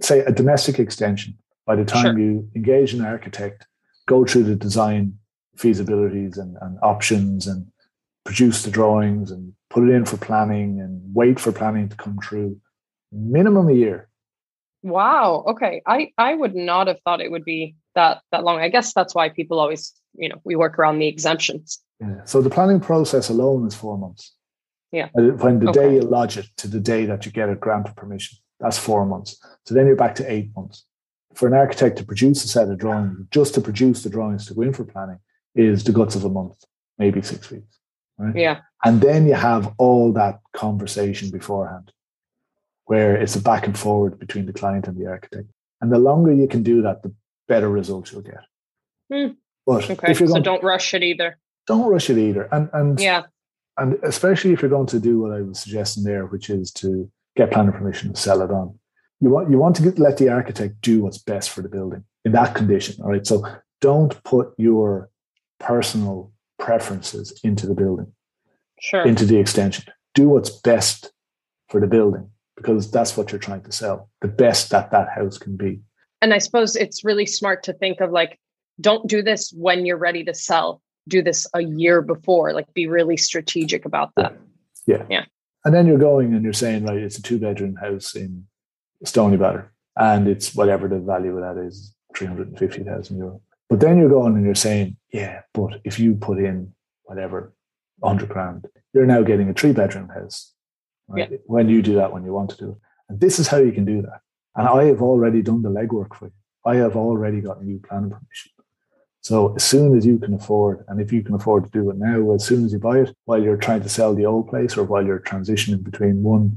[0.00, 1.36] say a domestic extension.
[1.66, 2.18] By the time sure.
[2.18, 3.66] you engage an architect,
[4.08, 5.18] go through the design
[5.56, 7.66] feasibilities and, and options, and
[8.24, 12.18] produce the drawings and put it in for planning and wait for planning to come
[12.22, 12.58] through,
[13.12, 14.08] minimum a year.
[14.82, 15.44] Wow.
[15.46, 15.82] Okay.
[15.86, 18.60] I I would not have thought it would be that that long.
[18.60, 21.80] I guess that's why people always you know we work around the exemptions.
[22.00, 22.24] Yeah.
[22.24, 24.34] so the planning process alone is four months.
[24.90, 25.08] Yeah.
[25.14, 25.80] When the okay.
[25.80, 28.78] day you lodge it to the day that you get a grant of permission that's
[28.78, 29.40] four months.
[29.64, 30.84] So then you're back to eight months.
[31.34, 34.54] For an architect to produce a set of drawings just to produce the drawings to
[34.54, 35.18] go in for planning
[35.54, 36.64] is the guts of a month
[36.98, 37.80] maybe six weeks
[38.20, 38.36] right?
[38.36, 38.60] Yeah.
[38.84, 41.92] And then you have all that conversation beforehand
[42.84, 45.48] where it's a back and forward between the client and the architect.
[45.80, 47.14] And the longer you can do that the
[47.48, 48.44] better results you'll get.
[49.12, 49.36] Mm.
[49.66, 51.38] But okay, if you're going, so don't rush it either.
[51.66, 53.22] Don't rush it either, and and yeah,
[53.76, 57.10] and especially if you're going to do what I was suggesting there, which is to
[57.36, 58.78] get planning permission and sell it on.
[59.20, 62.04] You want you want to get, let the architect do what's best for the building
[62.24, 62.96] in that condition.
[63.02, 63.44] All right, so
[63.80, 65.10] don't put your
[65.58, 68.12] personal preferences into the building,
[68.80, 69.84] sure, into the extension.
[70.14, 71.12] Do what's best
[71.68, 74.10] for the building because that's what you're trying to sell.
[74.20, 75.80] The best that that house can be.
[76.22, 78.38] And I suppose it's really smart to think of like
[78.80, 80.80] don't do this when you're ready to sell.
[81.08, 82.52] Do this a year before.
[82.52, 84.36] Like be really strategic about that.
[84.86, 84.96] Yeah.
[84.98, 85.06] Yeah.
[85.10, 85.24] yeah.
[85.64, 88.46] And then you're going and you're saying, right, it's a two bedroom house in
[89.04, 93.40] Stoneybatter and it's whatever the value of that is, 350,000 euro.
[93.68, 96.72] But then you're going and you're saying, yeah, but if you put in
[97.04, 97.52] whatever,
[97.98, 100.52] 100 grand, you're now getting a three bedroom house.
[101.08, 101.30] Right?
[101.30, 101.38] Yeah.
[101.46, 102.76] When you do that, when you want to do it.
[103.08, 104.20] And this is how you can do that.
[104.56, 106.32] And I have already done the legwork for you.
[106.64, 108.52] I have already got new planning permission.
[109.22, 111.96] So as soon as you can afford, and if you can afford to do it
[111.98, 114.76] now, as soon as you buy it, while you're trying to sell the old place
[114.76, 116.56] or while you're transitioning between one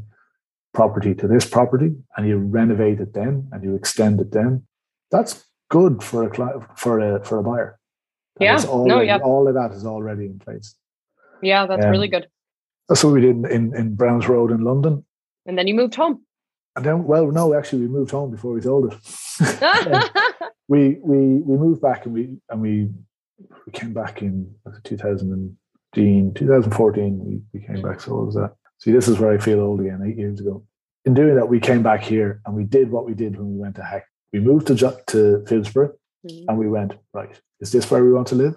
[0.73, 4.65] property to this property, and you renovate it then and you extend it then,
[5.11, 7.79] that's good for a client for a for a buyer.
[8.39, 10.75] yeah, already, no, yeah, all of that is already in place.
[11.41, 12.27] Yeah, that's um, really good.
[12.87, 15.05] that's what we did in, in Browns Road in London.
[15.45, 16.21] And then you moved home.
[16.75, 20.11] And then, well, no, actually, we moved home before we sold it.
[20.67, 22.89] we we we moved back and we and we
[23.65, 26.33] we came back in 2014.
[26.33, 28.01] 2014 we, we came back.
[28.01, 28.55] So what was that?
[28.79, 30.01] See, this is where I feel old again.
[30.05, 30.63] Eight years ago.
[31.05, 33.59] In doing that, we came back here and we did what we did when we
[33.59, 34.05] went to Hack.
[34.31, 35.93] We moved to to Phibsborough,
[36.25, 36.49] mm-hmm.
[36.49, 37.39] and we went right.
[37.59, 38.55] Is this where we want to live?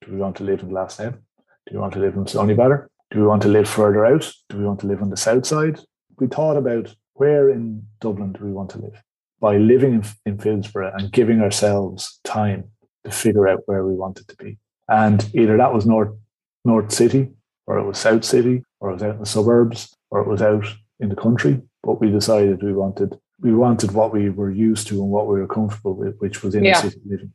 [0.00, 1.18] Do we want to live in Glasnevin?
[1.66, 2.86] Do we want to live in Stoneybatter?
[3.10, 4.32] Do we want to live further out?
[4.48, 5.78] Do we want to live on the south side?
[6.18, 9.02] We thought about where in Dublin do we want to live?
[9.40, 12.64] By living in, in Phibsborough and giving ourselves time
[13.04, 14.56] to figure out where we wanted to be.
[14.88, 16.16] And either that was North
[16.64, 17.28] North City,
[17.66, 20.40] or it was South City, or it was out in the suburbs, or it was
[20.40, 20.64] out
[20.98, 21.60] in the country.
[21.82, 25.40] But we decided we wanted we wanted what we were used to and what we
[25.40, 26.80] were comfortable with, which was in yeah.
[26.80, 27.34] city living.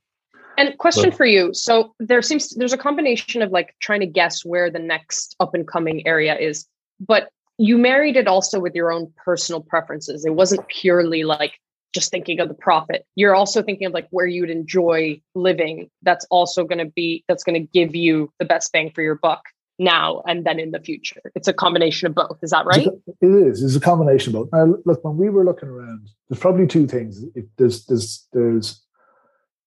[0.57, 1.53] And question but, for you.
[1.53, 5.53] So there seems there's a combination of like trying to guess where the next up
[5.53, 6.65] and coming area is,
[6.99, 10.25] but you married it also with your own personal preferences.
[10.25, 11.53] It wasn't purely like
[11.93, 13.05] just thinking of the profit.
[13.15, 15.89] You're also thinking of like where you'd enjoy living.
[16.01, 19.15] That's also going to be that's going to give you the best bang for your
[19.15, 19.43] buck
[19.79, 21.21] now and then in the future.
[21.35, 22.37] It's a combination of both.
[22.41, 22.87] Is that right?
[22.87, 23.63] It is.
[23.63, 24.49] It's a combination of both.
[24.53, 27.23] Now, look, when we were looking around, there's probably two things.
[27.35, 28.81] It, there's there's there's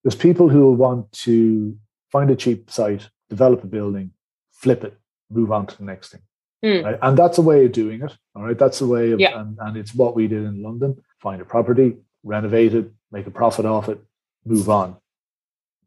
[0.04, 1.76] there's people who want to
[2.12, 4.12] find a cheap site, develop a building,
[4.52, 4.98] flip it,
[5.30, 6.22] move on to the next thing.
[6.64, 6.84] Mm.
[6.84, 6.98] Right?
[7.02, 8.16] And that's a way of doing it.
[8.34, 8.58] All right.
[8.58, 9.40] That's a way of, yeah.
[9.40, 13.30] and, and it's what we did in London find a property, renovate it, make a
[13.30, 14.00] profit off it,
[14.44, 14.96] move on.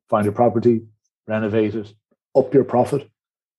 [0.10, 0.84] Find a property,
[1.28, 1.94] renovate it,
[2.36, 3.10] up your profit,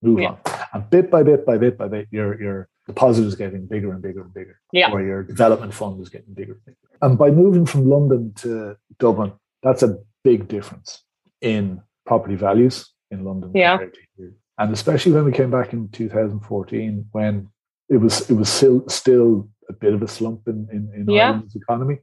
[0.01, 0.29] move yeah.
[0.29, 0.37] on.
[0.73, 4.01] And bit by bit by bit by bit, your your deposit is getting bigger and
[4.01, 4.59] bigger and bigger.
[4.71, 4.91] Yeah.
[4.91, 6.77] Or your development fund is getting bigger and bigger.
[7.01, 11.03] And by moving from London to Dublin, that's a big difference
[11.41, 13.51] in property values in London.
[13.53, 13.79] Yeah.
[14.57, 17.49] And especially when we came back in 2014, when
[17.89, 21.27] it was it was still still a bit of a slump in, in, in yeah.
[21.27, 21.99] Ireland's economy.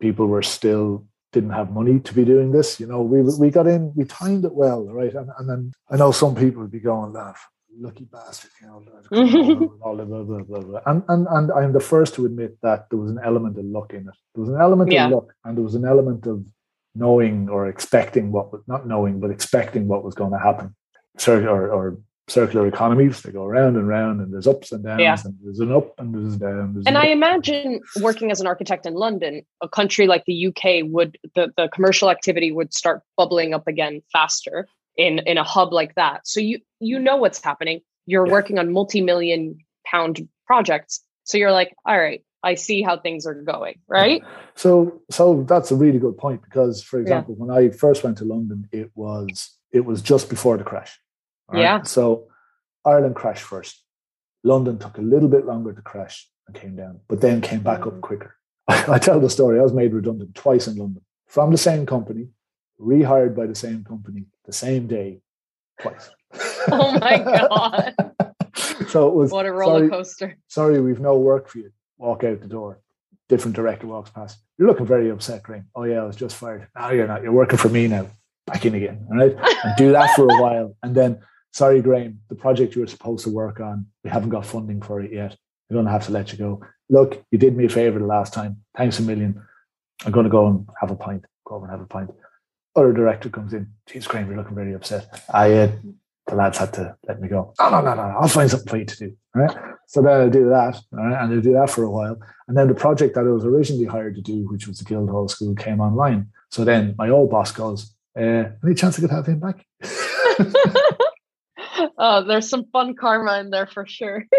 [0.00, 2.78] People were still didn't have money to be doing this.
[2.78, 5.14] You know, we we got in, we timed it well, right?
[5.14, 9.78] And, and then I know some people would be going, laugh, lucky bastard, you know,
[9.82, 10.80] all blah, blah, blah, blah, blah.
[10.86, 13.92] And, and, and I'm the first to admit that there was an element of luck
[13.92, 14.14] in it.
[14.34, 15.06] There was an element yeah.
[15.06, 16.46] of luck and there was an element of
[16.94, 20.74] knowing or expecting what was not knowing, but expecting what was going to happen.
[21.26, 21.98] Or, or
[22.28, 23.22] circular economies.
[23.22, 25.16] They go around and round, and there's ups and downs, yeah.
[25.24, 26.74] and there's an up and there's a down.
[26.74, 30.84] There's and I imagine working as an architect in London, a country like the UK
[30.84, 35.72] would the, the commercial activity would start bubbling up again faster in in a hub
[35.72, 36.26] like that.
[36.26, 37.80] So you you know what's happening.
[38.06, 38.32] You're yeah.
[38.32, 41.00] working on multi-million pound projects.
[41.24, 44.22] So you're like, all right, I see how things are going, right?
[44.54, 48.24] So so that's a really good point because for example, when I first went to
[48.24, 50.98] London, it was it was just before the crash.
[51.48, 51.62] Right?
[51.62, 51.82] Yeah.
[51.82, 52.28] So
[52.84, 53.82] Ireland crashed first.
[54.42, 57.80] London took a little bit longer to crash and came down, but then came back
[57.80, 57.96] mm-hmm.
[57.96, 58.36] up quicker.
[58.68, 59.58] I tell the story.
[59.58, 62.28] I was made redundant twice in London from the same company,
[62.80, 65.20] rehired by the same company the same day,
[65.80, 66.10] twice.
[66.66, 67.94] Oh my god!
[68.88, 70.38] so it was what a roller sorry, coaster.
[70.48, 71.70] Sorry, we've no work for you.
[71.98, 72.80] Walk out the door.
[73.28, 74.38] Different director walks past.
[74.56, 75.68] You're looking very upset, Graham.
[75.76, 76.68] Oh yeah, I was just fired.
[76.74, 77.22] No, you're not.
[77.22, 78.06] You're working for me now
[78.46, 79.06] back in again.
[79.10, 79.36] All right.
[79.64, 80.76] And do that for a while.
[80.82, 81.20] And then,
[81.54, 85.00] sorry, Graham, the project you were supposed to work on, we haven't got funding for
[85.00, 85.36] it yet.
[85.70, 86.60] We're going to have to let you go.
[86.90, 88.58] Look, you did me a favor the last time.
[88.76, 89.40] Thanks a million.
[90.04, 91.24] I'm going to go and have a pint.
[91.46, 92.10] Go over and have a pint.
[92.76, 93.70] Other director comes in.
[93.88, 95.22] Jeez, Graham, you're looking very upset.
[95.32, 95.72] I, uh,
[96.26, 97.54] the lads had to let me go.
[97.60, 98.16] Oh, no, no, no, no.
[98.18, 99.16] I'll find something for you to do.
[99.36, 99.56] All right.
[99.86, 100.76] So then I do that.
[100.92, 101.22] All right.
[101.22, 102.18] And I do that for a while.
[102.48, 105.28] And then the project that I was originally hired to do, which was the Guildhall
[105.28, 106.28] School, came online.
[106.50, 109.64] So then my old boss goes, uh, any chance I could have him back?
[111.98, 114.24] oh, there's some fun karma in there for sure.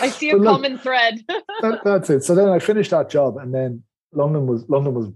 [0.00, 1.20] I see a look, common thread.
[1.28, 2.24] that, that's it.
[2.24, 5.10] So then I finished that job, and then London was London was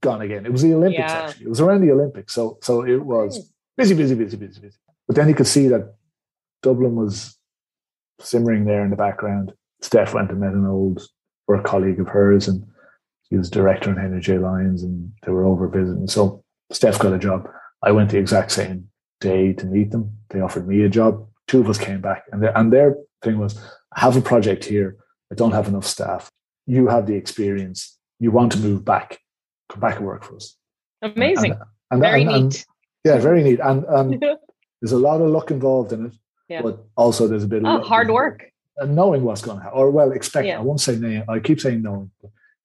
[0.00, 0.46] gone again.
[0.46, 1.22] It was the Olympics yeah.
[1.22, 1.46] actually.
[1.46, 4.78] It was around the Olympics, so so it was busy, busy, busy, busy, busy.
[5.06, 5.94] But then you could see that
[6.62, 7.36] Dublin was
[8.20, 9.52] simmering there in the background.
[9.80, 11.02] Steph went and met an old
[11.46, 12.64] work colleague of hers, and
[13.28, 14.38] he was director in Henry J.
[14.38, 16.06] Lyons, and they were over visiting.
[16.06, 17.48] So Steph got a job.
[17.82, 18.88] I went the exact same
[19.24, 20.04] day to meet them.
[20.28, 21.26] They offered me a job.
[21.48, 23.58] Two of us came back, and, and their thing was,
[23.96, 24.96] I have a project here.
[25.32, 26.30] I don't have enough staff.
[26.66, 27.98] You have the experience.
[28.18, 29.18] You want to move back.
[29.70, 30.56] Come back and work for us.
[31.02, 31.52] Amazing.
[31.52, 32.66] And, and, very and, neat.
[33.04, 33.60] yeah, very neat.
[33.60, 34.24] And, and
[34.80, 36.14] there's a lot of luck involved in it,
[36.48, 36.62] yeah.
[36.62, 38.44] but also there's a bit of oh, hard work.
[38.78, 40.50] And knowing what's going to happen, or well, expecting.
[40.50, 40.58] Yeah.
[40.58, 41.24] I won't say knowing.
[41.28, 42.10] I keep saying knowing,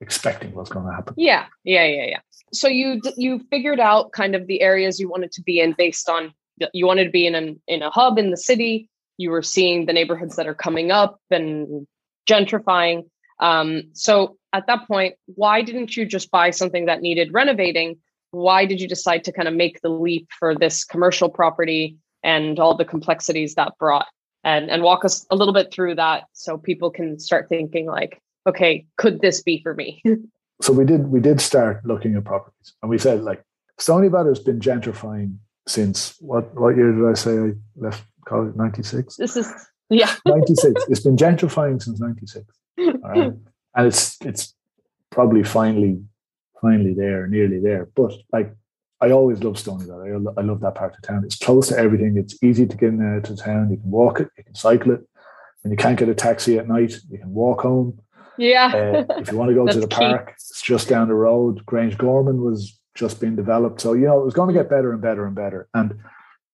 [0.01, 1.13] expecting what's going to happen.
[1.17, 2.19] Yeah, yeah, yeah, yeah
[2.51, 6.09] so you you figured out kind of the areas you wanted to be in based
[6.09, 6.33] on
[6.73, 8.89] you wanted to be in an in a hub in the city
[9.19, 11.85] you were seeing the neighborhoods that are coming up and
[12.27, 13.03] gentrifying.
[13.39, 17.97] Um, so at that point, why didn't you just buy something that needed renovating?
[18.31, 22.59] Why did you decide to kind of make the leap for this commercial property and
[22.59, 24.07] all the complexities that brought?
[24.45, 28.21] And, and walk us a little bit through that so people can start thinking like,
[28.47, 30.01] okay, could this be for me?
[30.61, 33.43] so we did we did start looking at properties and we said like
[33.79, 35.37] Stoneybatter has been gentrifying
[35.69, 38.55] since what what year did I say I left college?
[38.55, 39.15] Ninety six.
[39.15, 39.47] This is
[39.89, 40.13] yeah.
[40.25, 40.83] ninety six.
[40.89, 42.45] It's been gentrifying since ninety six.
[42.77, 43.33] Right?
[43.75, 44.53] and it's it's
[45.11, 46.01] probably finally
[46.61, 47.89] finally there, nearly there.
[47.95, 48.53] But like
[49.01, 50.33] I always love Stoneybatter.
[50.37, 51.23] I, I love that part of town.
[51.23, 52.17] It's close to everything.
[52.17, 53.71] It's easy to get in and out of town.
[53.71, 55.01] You can walk it, you can cycle it.
[55.61, 57.99] When you can't get a taxi at night, you can walk home.
[58.37, 59.05] Yeah.
[59.09, 59.95] Uh, if you want to go to the key.
[59.95, 61.65] park, it's just down the road.
[61.65, 63.79] Grangegorman was just being developed.
[63.79, 65.69] So, you know, it was going to get better and better and better.
[65.73, 65.97] And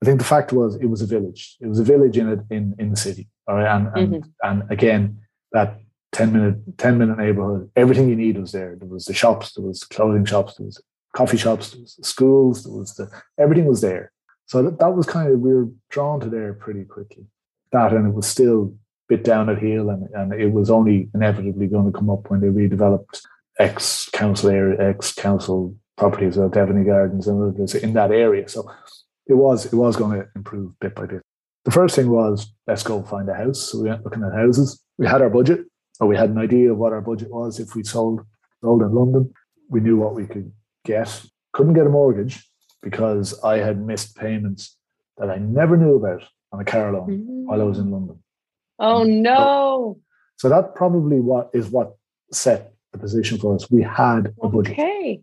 [0.02, 1.58] I think the fact was it was a village.
[1.60, 3.28] It was a village in it in, in the city.
[3.48, 3.76] All right.
[3.76, 4.30] And and, mm-hmm.
[4.48, 5.20] and again,
[5.52, 5.80] that
[6.12, 8.76] 10 minute 10 minute neighborhood, everything you need was there.
[8.80, 10.82] There was the shops, there was clothing shops, there was
[11.14, 14.12] coffee shops, there was the schools, there was the everything was there.
[14.46, 17.26] So that, that was kind of we were drawn to there pretty quickly.
[17.72, 21.10] That and it was still a bit down at heel and, and it was only
[21.16, 23.22] inevitably going to come up when they redeveloped
[23.58, 28.48] ex council area, ex council properties of Devaney Gardens and others in that area.
[28.48, 28.70] So
[29.28, 31.22] it was it was going to improve bit by bit.
[31.64, 33.72] The first thing was let's go find a house.
[33.72, 34.82] So we went looking at houses.
[34.98, 35.62] We had our budget,
[36.00, 38.22] or we had an idea of what our budget was if we sold
[38.62, 39.34] sold in London.
[39.70, 40.52] We knew what we could
[40.84, 41.26] get.
[41.54, 42.46] Couldn't get a mortgage
[42.82, 44.78] because I had missed payments
[45.18, 47.46] that I never knew about on a car loan mm-hmm.
[47.46, 48.22] while I was in London.
[48.78, 49.98] Oh no.
[50.38, 51.96] So, so that probably what is what
[52.32, 53.72] set the position for us.
[53.72, 54.74] We had a budget.
[54.74, 55.22] Okay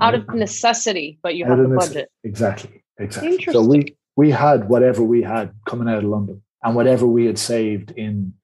[0.00, 2.10] out of necessity, but you have a budget.
[2.24, 3.44] Exactly, exactly.
[3.52, 7.38] So we we had whatever we had coming out of London, and whatever we had
[7.38, 8.34] saved in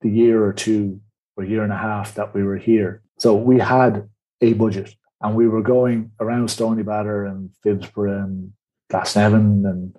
[0.00, 1.00] the year or two
[1.36, 3.02] or year and a half that we were here.
[3.18, 4.08] So we had
[4.40, 8.52] a budget, and we were going around Stoneybatter and Phibsborough and
[8.92, 9.96] Glasnevin and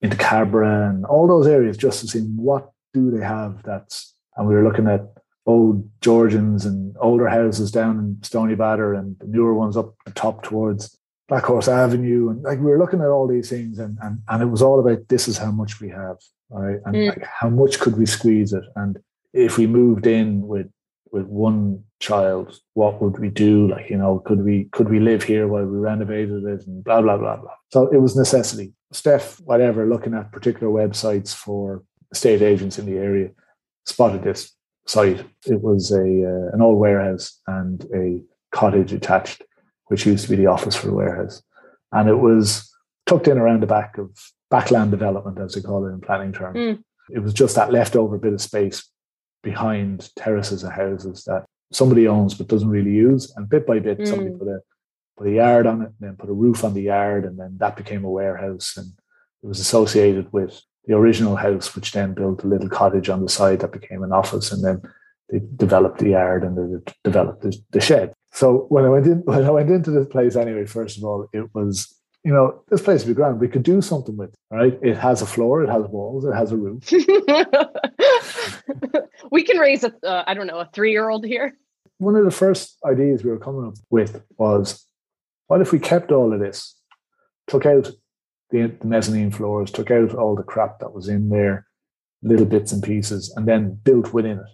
[0.00, 4.46] into Cabra and all those areas just to see what do they have that's and
[4.46, 5.06] we were looking at
[5.46, 10.42] old Georgians and older houses down in Stoneybatter and the newer ones up the top
[10.42, 12.30] towards Black Horse Avenue.
[12.30, 14.80] And like we were looking at all these things and and, and it was all
[14.80, 16.16] about this is how much we have.
[16.50, 16.78] Right.
[16.84, 17.08] And mm.
[17.08, 18.64] like how much could we squeeze it?
[18.76, 18.98] And
[19.32, 20.68] if we moved in with
[21.10, 23.68] with one child, what would we do?
[23.68, 27.02] Like, you know, could we could we live here while we renovated it and blah
[27.02, 27.54] blah blah blah.
[27.72, 28.72] So it was necessity.
[28.92, 33.30] Steph, whatever, looking at particular websites for estate agents in the area,
[33.86, 34.52] spotted this
[34.86, 35.24] site.
[35.46, 38.20] It was a uh, an old warehouse and a
[38.50, 39.42] cottage attached,
[39.86, 41.42] which used to be the office for the warehouse,
[41.92, 42.70] and it was
[43.06, 44.10] tucked in around the back of
[44.50, 46.56] backland development, as they call it in planning terms.
[46.56, 46.84] Mm.
[47.10, 48.88] It was just that leftover bit of space
[49.42, 53.98] behind terraces of houses that somebody owns but doesn't really use, and bit by bit,
[53.98, 54.06] mm.
[54.06, 54.60] somebody put a
[55.16, 57.56] put a yard on it, and then put a roof on the yard, and then
[57.58, 58.92] that became a warehouse, and
[59.42, 63.28] it was associated with the original house, which then built a little cottage on the
[63.28, 64.82] side that became an office, and then
[65.30, 68.12] they developed the yard and they developed the, the shed.
[68.32, 71.28] So when I went in, when I went into this place anyway, first of all,
[71.32, 73.40] it was you know this place would be grand.
[73.40, 74.78] We could do something with, it, right?
[74.82, 76.90] It has a floor, it has walls, it has a roof.
[79.30, 81.56] we can raise a uh, I don't know a three year old here.
[81.98, 84.84] One of the first ideas we were coming up with was,
[85.46, 86.74] what if we kept all of this,
[87.46, 87.90] took out
[88.52, 91.66] the, the mezzanine floors, took out all the crap that was in there,
[92.22, 94.46] little bits and pieces, and then built within it.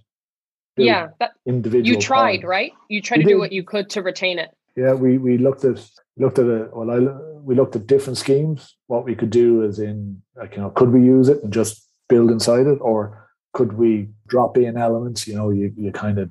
[0.76, 1.96] Built yeah, that, individual.
[1.96, 2.72] You tried, right?
[2.88, 3.34] You tried we to did.
[3.34, 4.50] do what you could to retain it.
[4.76, 5.84] Yeah, we we looked at
[6.16, 6.70] looked at it.
[6.72, 6.98] Well, I
[7.40, 8.76] we looked at different schemes.
[8.86, 11.88] What we could do is in like you know, could we use it and just
[12.08, 15.26] build inside it, or could we drop in elements?
[15.26, 16.30] You know, you you kind of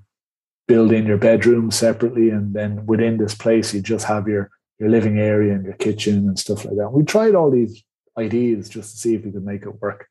[0.66, 4.50] build in your bedroom separately, and then within this place, you just have your
[4.80, 6.92] your living area and your kitchen and stuff like that.
[6.92, 7.84] We tried all these
[8.18, 10.08] ideas just to see if we could make it work.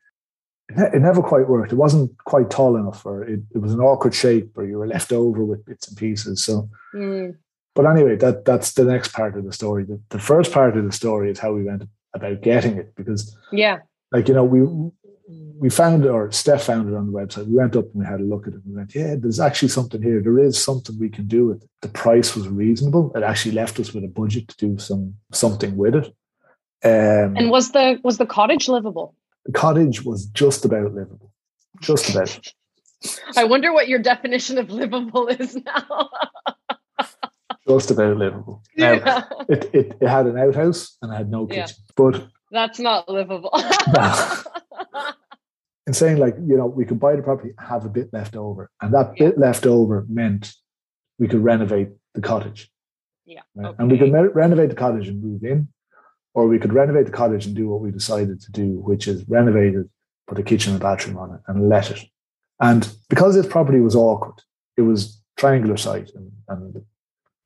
[0.69, 1.73] It, ne- it never quite worked.
[1.73, 4.87] It wasn't quite tall enough, or it, it was an awkward shape, or you were
[4.87, 6.45] left over with bits and pieces.
[6.45, 7.37] So, mm.
[7.75, 9.85] but anyway, that that's the next part of the story.
[9.85, 13.37] The, the first part of the story is how we went about getting it, because
[13.53, 13.79] yeah,
[14.11, 14.61] like you know, we
[15.59, 17.47] we found it, or Steph found it on the website.
[17.47, 18.63] We went up and we had a look at it.
[18.65, 20.21] And we went, yeah, there's actually something here.
[20.21, 21.71] There is something we can do with it.
[21.83, 23.13] The price was reasonable.
[23.15, 26.07] It actually left us with a budget to do some something with it.
[26.85, 29.15] Um, and was the was the cottage livable?
[29.45, 31.33] The cottage was just about livable.
[31.81, 32.53] Just about.
[33.37, 36.11] I wonder what your definition of livable is now.
[37.69, 38.63] just about livable.
[38.77, 39.23] Now, yeah.
[39.49, 41.93] it, it, it had an outhouse and it had no kitchen, yeah.
[41.97, 43.51] but that's not livable.
[45.87, 48.71] in saying like, you know, we could buy the property, have a bit left over.
[48.81, 49.29] And that yeah.
[49.29, 50.53] bit left over meant
[51.19, 52.71] we could renovate the cottage.
[53.25, 53.43] Yeah.
[53.55, 53.69] Right?
[53.69, 53.77] Okay.
[53.79, 55.69] And we could me- renovate the cottage and move in,
[56.35, 59.29] or we could renovate the cottage and do what we decided to do, which is
[59.29, 59.87] renovate it,
[60.27, 62.05] put a kitchen and bathroom on it, and let it.
[62.61, 64.43] And because this property was awkward,
[64.77, 66.85] it was triangular site and, and the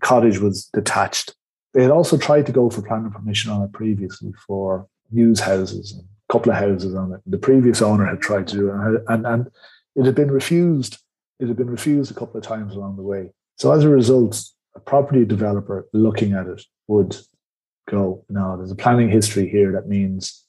[0.00, 1.34] cottage was detached.
[1.74, 5.92] They had also tried to go for planning permission on it previously for news houses
[5.92, 7.20] and couple of houses on it.
[7.26, 9.50] The previous owner had tried to do it and, and,
[9.96, 10.98] it had been refused.
[11.40, 13.32] It had been refused a couple of times along the way.
[13.58, 14.40] So as a result,
[14.76, 17.16] a property developer looking at it would
[17.88, 20.44] go, no, there's a planning history here that means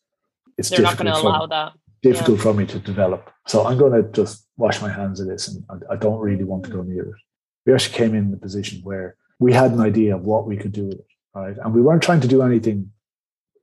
[0.59, 1.73] it's They're not going to allow that.
[2.03, 2.43] Difficult yeah.
[2.43, 3.31] for me to develop.
[3.47, 6.43] So I'm going to just wash my hands of this and I, I don't really
[6.43, 6.89] want to go mm.
[6.89, 7.21] near it.
[7.65, 10.71] We actually came in the position where we had an idea of what we could
[10.71, 11.07] do with it.
[11.33, 11.57] Right.
[11.57, 12.91] And we weren't trying to do anything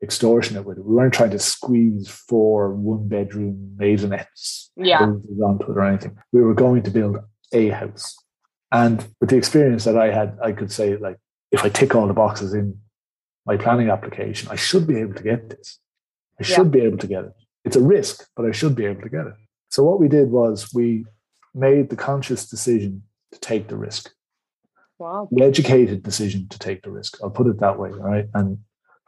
[0.02, 0.84] extortionate with it.
[0.84, 5.02] We weren't trying to squeeze four one bedroom maisonettes yeah.
[5.02, 6.16] onto it or anything.
[6.32, 7.18] We were going to build
[7.52, 8.16] a house.
[8.70, 11.16] And with the experience that I had, I could say, like,
[11.50, 12.78] if I tick all the boxes in
[13.46, 15.78] my planning application, I should be able to get this.
[16.38, 16.72] I should yeah.
[16.72, 17.32] be able to get it.
[17.64, 19.34] It's a risk, but I should be able to get it.
[19.70, 21.04] So what we did was we
[21.54, 24.12] made the conscious decision to take the risk.
[24.98, 25.28] Wow.
[25.30, 27.18] The educated decision to take the risk.
[27.22, 28.26] I'll put it that way, right?
[28.34, 28.58] And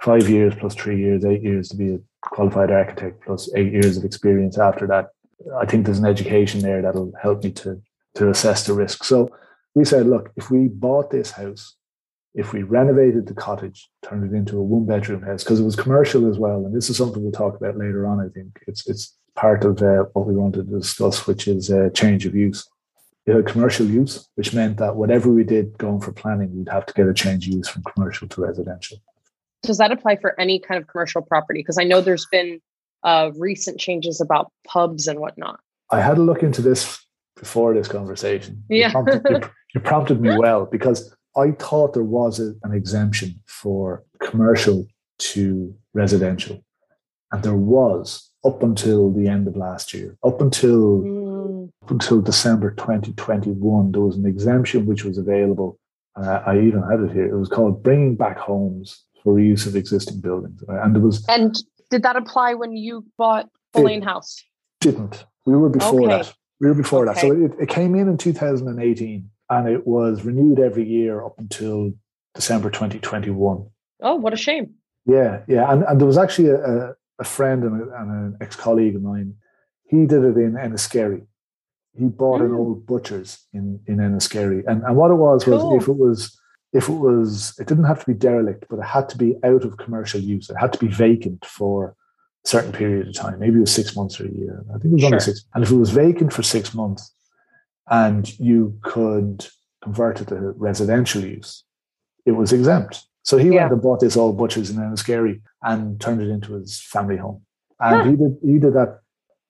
[0.01, 3.97] five years plus three years, eight years to be a qualified architect, plus eight years
[3.97, 5.11] of experience after that.
[5.59, 7.81] I think there's an education there that'll help me to
[8.17, 9.05] to assess the risk.
[9.05, 9.31] So
[9.75, 11.77] we said, look, if we bought this house,
[12.35, 15.77] if we renovated the cottage, turned it into a one bedroom house, because it was
[15.77, 18.21] commercial as well, and this is something we'll talk about later on.
[18.21, 21.91] I think it's it's part of uh, what we wanted to discuss, which is uh,
[21.95, 22.69] change of use.
[23.27, 26.87] It had commercial use, which meant that whatever we did going for planning, we'd have
[26.87, 28.99] to get a change of use from commercial to residential.
[29.63, 31.61] Does that apply for any kind of commercial property?
[31.61, 32.61] Because I know there's been
[33.03, 35.61] uh, recent changes about pubs and whatnot.
[35.91, 36.99] I had a look into this
[37.37, 38.63] before this conversation.
[38.69, 38.87] Yeah.
[38.87, 39.41] You prompted, you,
[39.75, 44.87] you prompted me well because I thought there was a, an exemption for commercial
[45.19, 46.65] to residential.
[47.33, 51.71] And there was up until the end of last year, up until mm.
[51.83, 55.79] up until December 2021, there was an exemption which was available.
[56.17, 57.27] Uh, I even had it here.
[57.27, 61.25] It was called Bringing Back Homes for Reuse of Existing Buildings, and it was.
[61.29, 61.55] And
[61.91, 64.43] did that apply when you bought the Lane House?
[64.81, 65.25] Didn't.
[65.47, 66.23] We were before okay.
[66.23, 66.35] that.
[66.61, 67.15] We were before okay.
[67.15, 67.21] that.
[67.21, 71.93] So it, it came in in 2018, and it was renewed every year up until
[72.35, 73.67] December 2021.
[74.03, 74.75] Oh, what a shame!
[75.07, 78.57] Yeah, yeah, and and there was actually a, a friend and, a, and an ex
[78.57, 79.35] colleague of mine.
[79.85, 81.27] He did it in Enniskerry.
[81.99, 82.47] He bought mm.
[82.47, 85.77] an old butcher's in in Enniskerry, and and what it was was cool.
[85.77, 86.39] if it was
[86.73, 89.65] if it was it didn't have to be derelict, but it had to be out
[89.65, 90.51] of commercial use.
[90.51, 91.97] It had to be vacant for
[92.45, 93.39] a certain period of time.
[93.41, 94.65] Maybe it was six months or a year.
[94.75, 95.07] I think it was sure.
[95.09, 95.45] only six.
[95.55, 97.13] And if it was vacant for six months,
[97.89, 99.47] and you could
[99.83, 101.65] convert it to residential use,
[102.25, 103.05] it was exempt.
[103.23, 103.63] So he yeah.
[103.63, 107.43] went and bought this old butcher's in Enniskerry and turned it into his family home.
[107.81, 108.05] And huh.
[108.05, 109.01] he did he did that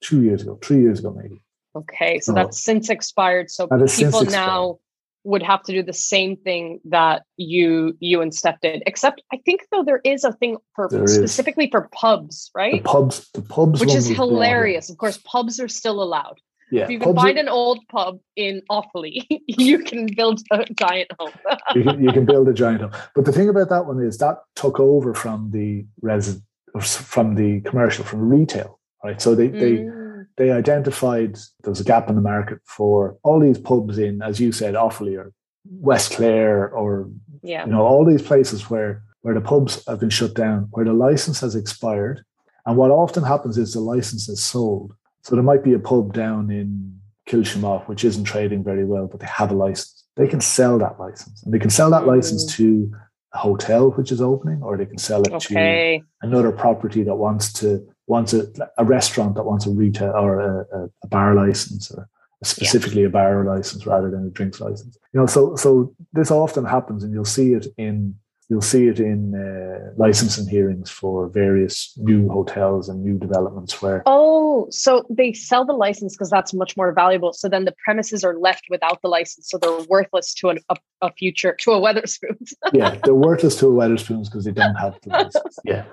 [0.00, 1.40] two years ago, three years ago maybe.
[1.76, 3.50] Okay, so, so that's since expired.
[3.50, 4.78] So people now
[5.24, 8.82] would have to do the same thing that you you and Steph did.
[8.86, 11.70] Except I think though there is a thing for there specifically is.
[11.70, 12.82] for pubs, right?
[12.82, 14.90] The pubs, the pubs, which is hilarious.
[14.90, 16.40] Of course, pubs are still allowed.
[16.70, 20.64] Yeah, if you can find are, an old pub in Offaly, you can build a
[20.72, 21.32] giant home.
[21.74, 22.92] you, can, you can build a giant home.
[23.14, 26.44] But the thing about that one is that took over from the resident,
[26.80, 29.20] from the commercial, from retail, right?
[29.20, 29.60] So they mm.
[29.60, 30.00] they
[30.40, 34.40] they identified there was a gap in the market for all these pubs in, as
[34.40, 35.32] you said, Offaly or
[35.64, 37.10] West Clare or
[37.42, 37.64] yeah.
[37.66, 40.92] you know all these places where where the pubs have been shut down, where the
[40.92, 42.24] license has expired,
[42.64, 46.12] and what often happens is the license is sold so there might be a pub
[46.12, 50.04] down in Kilshamogh which isn't trading very well, but they have a license.
[50.16, 52.56] They can sell that license, and they can sell that license mm.
[52.56, 52.92] to
[53.32, 55.98] a hotel which is opening, or they can sell it okay.
[55.98, 58.42] to another property that wants to wants a,
[58.76, 62.08] a restaurant that wants a retail or a, a bar license or
[62.42, 63.06] specifically yeah.
[63.06, 64.98] a bar license rather than a drinks license.
[65.12, 68.14] You know, so so this often happens, and you'll see it in
[68.50, 74.02] You'll see it in uh, licensing hearings for various new hotels and new developments where.
[74.06, 77.32] Oh, so they sell the license because that's much more valuable.
[77.32, 80.76] So then the premises are left without the license, so they're worthless to an, a,
[81.00, 82.52] a future to a Wetherspoons.
[82.72, 85.58] yeah, they're worthless to a Wetherspoons because they don't have the license.
[85.64, 85.84] Yeah,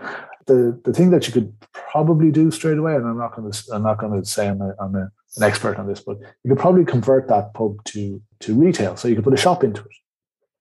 [0.48, 3.64] the the thing that you could probably do straight away, and I'm not going to
[3.72, 6.50] I'm not going to say I'm, a, I'm a, an expert on this, but you
[6.50, 9.82] could probably convert that pub to to retail, so you could put a shop into
[9.82, 9.96] it,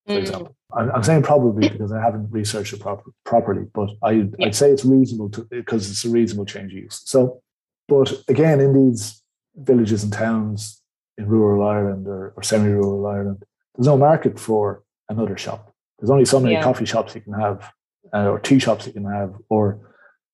[0.06, 0.18] for mm.
[0.18, 4.70] example I'm saying probably because I haven't researched it proper, properly, but I, would say
[4.70, 7.02] it's reasonable to because it's a reasonable change of use.
[7.04, 7.40] So
[7.88, 9.22] But again, in these
[9.54, 10.82] villages and towns
[11.18, 13.44] in rural Ireland or, or semi-rural Ireland,
[13.74, 15.72] there's no market for another shop.
[15.98, 16.62] There's only so many Yeah.
[16.64, 17.72] coffee shops you can have,
[18.12, 19.78] uh, or tea shops you can have, or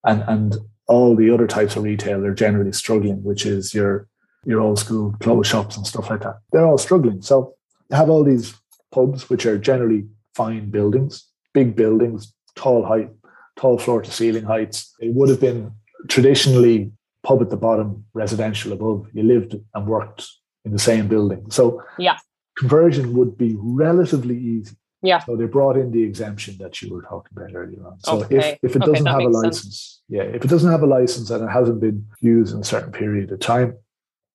[0.05, 0.57] and and
[0.89, 4.09] all the other types of retail are generally struggling, which is your
[4.45, 6.39] your old school clothes shops and stuff like that.
[6.51, 7.23] They're all struggling.
[7.23, 7.55] So
[7.91, 8.55] you have all these
[8.91, 13.11] pubs, which are generally fine buildings, big buildings, tall height,
[13.57, 14.95] tall floor to ceiling heights.
[15.01, 15.73] It would have been
[16.09, 16.91] traditionally
[17.23, 19.07] pub at the bottom, residential above.
[19.13, 20.27] You lived and worked
[20.65, 21.51] in the same building.
[21.51, 22.19] So Yeah.
[22.59, 24.77] conversion would be relatively easy.
[25.03, 25.19] Yeah.
[25.21, 27.99] So they brought in the exemption that you were talking about earlier on.
[28.01, 28.37] So Okay.
[28.39, 29.45] if, if it Okay, doesn't have a makes sense.
[29.57, 32.65] license, yeah, if it doesn't have a license and it hasn't been used in a
[32.65, 33.75] certain period of time,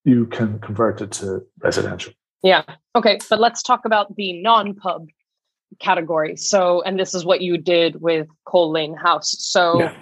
[0.04, 2.12] you can convert it to residential.
[2.42, 2.62] Yeah.
[2.94, 3.18] Okay.
[3.30, 5.08] But let's talk about the non pub
[5.80, 6.36] category.
[6.36, 9.34] So, and this is what you did with Coal Lane House.
[9.38, 9.94] So, Yeah.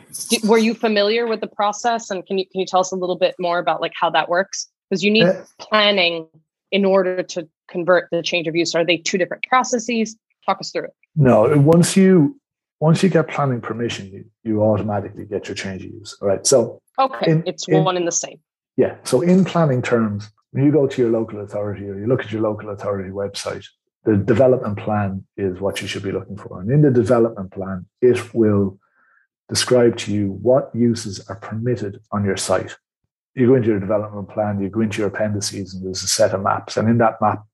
[0.44, 2.10] were you familiar with the process?
[2.10, 4.28] And can you can you tell us a little bit more about like how that
[4.28, 4.68] works?
[4.88, 6.28] Because you need Uh, planning
[6.70, 8.74] in order to convert the change of use.
[8.74, 10.16] Are they two different processes?
[10.46, 10.94] Talk us through it.
[11.16, 12.38] No, once you
[12.78, 16.16] once you get planning permission, you, you automatically get your change of use.
[16.20, 16.46] All right.
[16.46, 17.30] So Okay.
[17.30, 18.38] In- it's in- one and the same.
[18.76, 18.96] Yeah.
[19.04, 22.30] So in planning terms, when you go to your local authority or you look at
[22.30, 23.64] your local authority website,
[24.06, 26.60] the development plan is what you should be looking for.
[26.60, 28.78] And in the development plan, it will
[29.48, 32.76] describe to you what uses are permitted on your site.
[33.34, 36.32] You go into your development plan, you go into your appendices, and there's a set
[36.32, 36.76] of maps.
[36.76, 37.44] And in that map,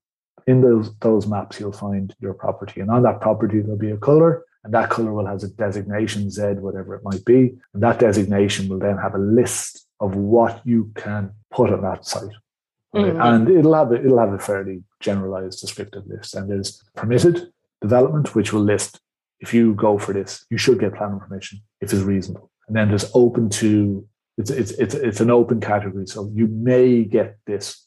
[0.45, 2.81] in those, those maps, you'll find your property.
[2.81, 6.29] And on that property, there'll be a color, and that color will have a designation
[6.29, 7.55] Z, whatever it might be.
[7.73, 12.05] And that designation will then have a list of what you can put on that
[12.05, 12.31] site.
[12.93, 13.25] Mhm.
[13.25, 16.35] And it'll have a, it'll have a fairly generalized descriptive list.
[16.35, 18.99] And there's permitted development, which will list
[19.43, 22.49] if you go for this, you should get planning permission if it's reasonable.
[22.67, 27.03] And then there's open to it's it's it's it's an open category, so you may
[27.03, 27.85] get this.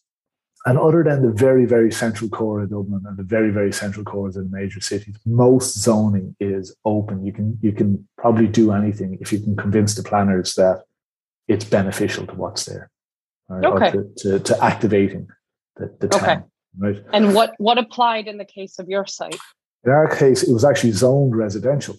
[0.67, 4.05] And other than the very very central core of Dublin and the very very central
[4.05, 7.25] cores of the major cities, most zoning is open.
[7.25, 10.83] You can you can probably do anything if you can convince the planners that
[11.49, 12.91] it's beneficial to what's there,
[13.49, 13.65] right?
[13.65, 13.91] Okay.
[13.93, 15.29] to, to, to activating
[15.77, 16.27] the, the Okay.
[16.27, 16.45] town.
[16.79, 17.03] Right.
[17.13, 19.39] And what what applied in the case of your site?
[19.85, 21.97] In our case, it was actually zoned residential.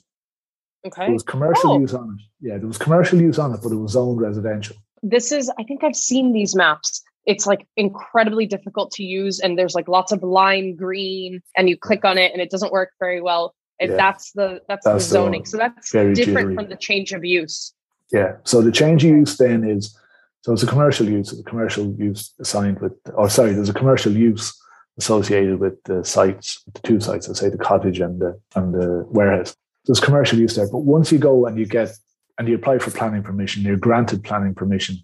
[0.85, 1.05] Okay.
[1.05, 1.79] There was commercial Oh.
[1.79, 2.47] use on it.
[2.47, 4.75] Yeah, there was commercial use on it, but it was zoned residential.
[5.03, 9.55] this is i think i've seen these maps it's like incredibly difficult to use and
[9.57, 12.89] there's like lots of lime green and you click on it and it doesn't work
[12.99, 13.97] very well and Yeah.
[13.97, 15.45] that's the that's, That's the the zoning one.
[15.45, 16.55] so that's different jittery.
[16.55, 17.73] from the change of use
[18.11, 18.31] Yeah.
[18.43, 19.95] So the change of use then is
[20.41, 24.11] so it's a commercial use, a commercial use assigned with or sorry, there's a commercial
[24.11, 24.57] use
[24.97, 29.05] associated with the sites, the two sites, let's say the cottage and the and the
[29.09, 29.55] warehouse.
[29.85, 30.69] There's commercial use there.
[30.69, 31.91] But once you go and you get
[32.37, 34.97] and you apply for planning permission, you're granted planning permission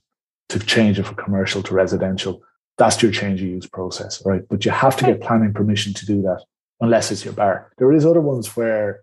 [0.49, 2.41] to change it from commercial to residential.
[2.77, 4.41] That's your change of use process, right?
[4.49, 6.43] But you have to get planning permission to do that,
[6.79, 7.71] unless it's your bar.
[7.77, 9.01] There is other ones where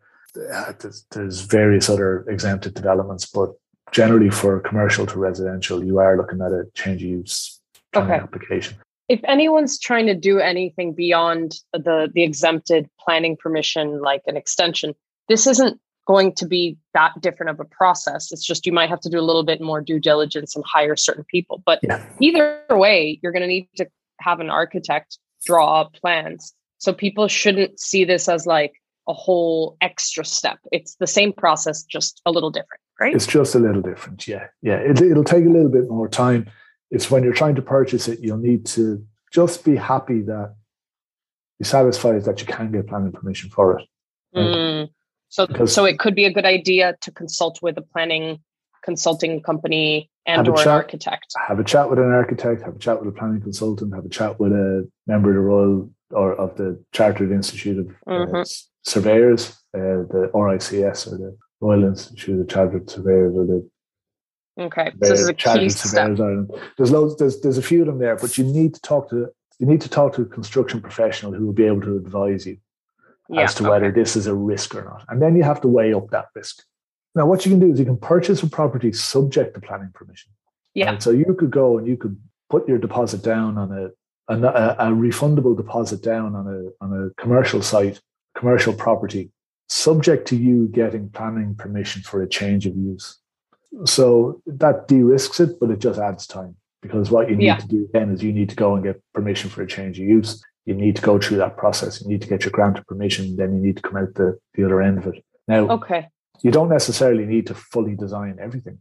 [0.52, 3.50] uh, there's, there's various other exempted developments, but
[3.92, 7.60] generally for commercial to residential, you are looking at a change of use
[7.92, 8.22] planning Okay.
[8.22, 8.76] application.
[9.08, 14.94] if anyone's trying to do anything beyond the the exempted planning permission like an extension
[15.28, 19.00] this isn't going to be that different of a process it's just you might have
[19.00, 22.00] to do a little bit more due diligence and hire certain people but Yeah.
[22.20, 23.86] either way you're going to need to
[24.20, 28.74] have an architect draw up plans so people shouldn't see this as like
[29.08, 33.54] a whole extra step it's the same process just a little different right It's just
[33.54, 34.28] a little different.
[34.28, 34.46] Yeah.
[34.62, 34.76] Yeah.
[34.76, 36.48] It, it'll take a little bit more time.
[36.90, 40.54] It's when you're trying to purchase it, you'll need to just be happy that
[41.58, 43.86] you're satisfied that you can get planning permission for it.
[44.34, 44.44] Right.
[44.44, 44.88] Mm.
[45.28, 48.40] So, Because- so it could be a good idea to consult with a planning
[48.82, 50.72] consulting company and Have a or an chat.
[50.74, 51.26] architect.
[51.48, 54.08] Have a chat with an architect, have a chat with a planning consultant, have a
[54.08, 58.40] chat with a member of the Royal or of the Chartered Institute of uh, Mhm.
[58.40, 63.70] S- Surveyors, uh, the RICS or the Royal Institute of Chartered Surveyors or the
[64.58, 66.18] Okay, so this is a Chartered key step.
[66.18, 66.50] Ireland.
[66.76, 67.16] There's loads.
[67.16, 69.80] There's there's a few of them there, but you need to talk to you need
[69.82, 72.58] to talk to a construction professional who will be able to advise you
[73.28, 75.68] Yeah, as to whether this is a risk or not, and then you have to
[75.68, 76.64] weigh up that risk.
[77.14, 80.30] Now, what you can do is you can purchase a property subject to planning permission.
[80.74, 80.90] Yeah.
[80.90, 81.02] Right?
[81.02, 82.16] So you could go and you could
[82.48, 83.90] put your deposit down on a
[84.28, 88.00] a, a refundable deposit down on a on a commercial site,
[88.36, 89.30] commercial property,
[89.70, 93.18] subject to you getting planning permission for a change of use.
[93.84, 97.56] So that de-risks it, but it just adds time because what you need Yeah.
[97.58, 100.06] to do then is you need to go and get permission for a change of
[100.06, 100.42] use.
[100.66, 102.02] You need to go through that process.
[102.02, 103.36] You need to get your grant of permission.
[103.36, 105.24] Then you need to come out the, the other end of it.
[105.46, 106.08] Now, Okay,
[106.42, 108.80] you don't necessarily need to fully design everything.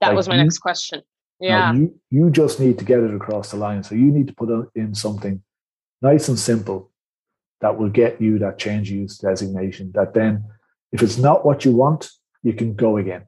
[0.00, 1.02] that Like was my you- next question.
[1.40, 1.72] Yeah.
[1.72, 3.82] Now, you, you just need to get it across the line.
[3.82, 5.42] So you need to put in something
[6.00, 6.91] nice and simple
[7.62, 10.44] that will get you that change use designation that then
[10.90, 12.10] if it's not what you want,
[12.42, 13.22] you can go again.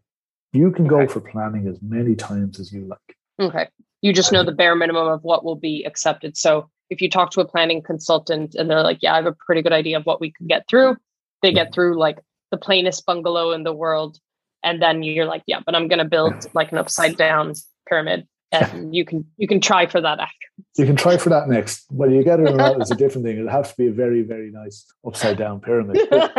[0.53, 3.17] You can go for planning as many times as you like.
[3.41, 3.69] Okay.
[4.03, 6.37] You just know the bare minimum of what will be accepted.
[6.37, 9.37] So if you talk to a planning consultant and they're like, yeah, I have a
[9.47, 10.97] pretty good idea of what we could get through,
[11.43, 12.19] they get through like
[12.51, 14.19] the plainest bungalow in the world.
[14.63, 17.55] And then you're like, yeah, but I'm going to build like an upside down
[17.89, 18.27] pyramid.
[18.53, 20.47] And you can you can try for that after.
[20.79, 21.85] You can try for that next.
[21.91, 23.39] Whether you get it or not is a different thing.
[23.39, 25.99] It'll have to be a very, very nice upside down pyramid.
[26.11, 26.31] But,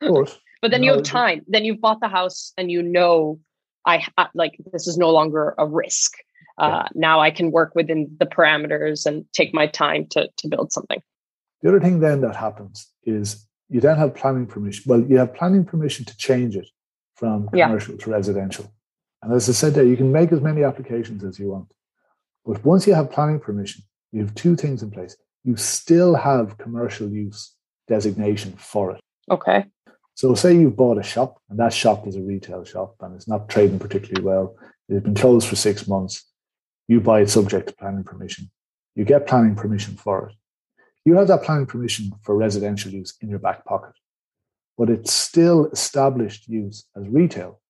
[0.00, 1.42] but but then you No, have time.
[1.46, 3.38] Then you've bought the house and you know
[3.86, 6.12] I like this is no longer a risk.
[6.58, 10.72] Uh, Now I can work within the parameters and take my time to to build
[10.72, 11.00] something.
[11.62, 14.82] the other thing then that happens is you then have planning permission.
[14.86, 16.68] Well, you have planning permission to change it
[17.16, 17.66] from Yeah.
[17.68, 18.66] commercial to residential.
[19.24, 21.72] And as I said there, you can make as many applications as you want.
[22.44, 25.16] But once you have planning permission, you have two things in place.
[25.44, 27.54] You still have commercial use
[27.88, 29.00] designation for it.
[29.30, 29.64] Okay.
[30.14, 33.26] So say you've bought a shop and that shop is a retail shop and it's
[33.26, 34.56] not trading particularly well.
[34.90, 36.30] It's been closed for six months.
[36.86, 38.50] You buy it subject to planning permission.
[38.94, 40.34] You get planning permission for it.
[41.06, 43.94] You have that planning permission for residential use in your back pocket,
[44.76, 47.62] but it's still established use as retail.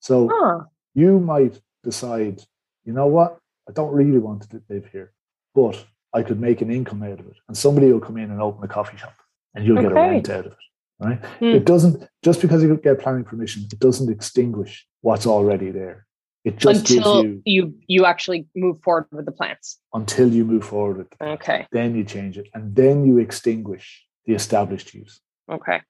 [0.00, 0.64] So Huh.
[0.98, 2.42] You might decide,
[2.84, 3.38] you know what,
[3.68, 5.12] I don't really want to live here,
[5.54, 5.76] but
[6.12, 7.36] I could make an income out of it.
[7.46, 9.14] And somebody will come in and open a coffee shop
[9.54, 10.58] and you'll get a rent out of it.
[11.00, 11.24] Right?
[11.38, 11.44] Hmm.
[11.58, 16.06] It doesn't just because you get planning permission, it doesn't extinguish what's already there.
[16.44, 19.78] It just Until gives you you you actually move forward with the plans.
[19.94, 21.24] until you move forward with it.
[21.36, 21.66] Okay.
[21.70, 22.48] Then you change it.
[22.54, 25.20] And then you extinguish the established use.
[25.56, 25.80] Okay.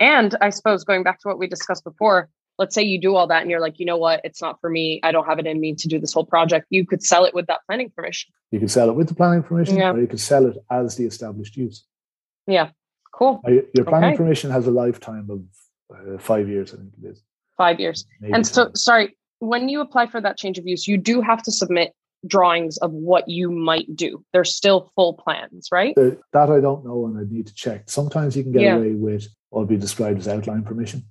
[0.00, 2.28] And I suppose going back to what we discussed before,
[2.58, 4.68] let's say you do all that and you're like, you know what, it's not for
[4.68, 5.00] me.
[5.02, 6.66] I don't have it in me to do this whole project.
[6.70, 8.32] You could sell it with that planning permission.
[8.50, 9.92] You can sell it with the planning permission, Yeah.
[9.92, 11.84] or you could sell it as the established use.
[12.46, 12.70] Yeah.
[13.12, 13.40] Cool.
[13.74, 14.16] Your planning Okay.
[14.16, 15.42] permission has a lifetime of
[15.90, 17.22] uh, five years, I think it is.
[17.56, 18.04] Five years.
[18.20, 18.74] maybe And so, 10.
[18.74, 21.92] sorry, when you apply for that change of use, you do have to submit
[22.26, 24.24] drawings of what you might do.
[24.32, 25.94] They're still full plans, right?
[25.94, 26.18] That
[26.50, 27.88] I don't know, and I need to check.
[27.88, 28.76] Sometimes you can get Yeah.
[28.76, 31.04] away with what would be described as outline permission.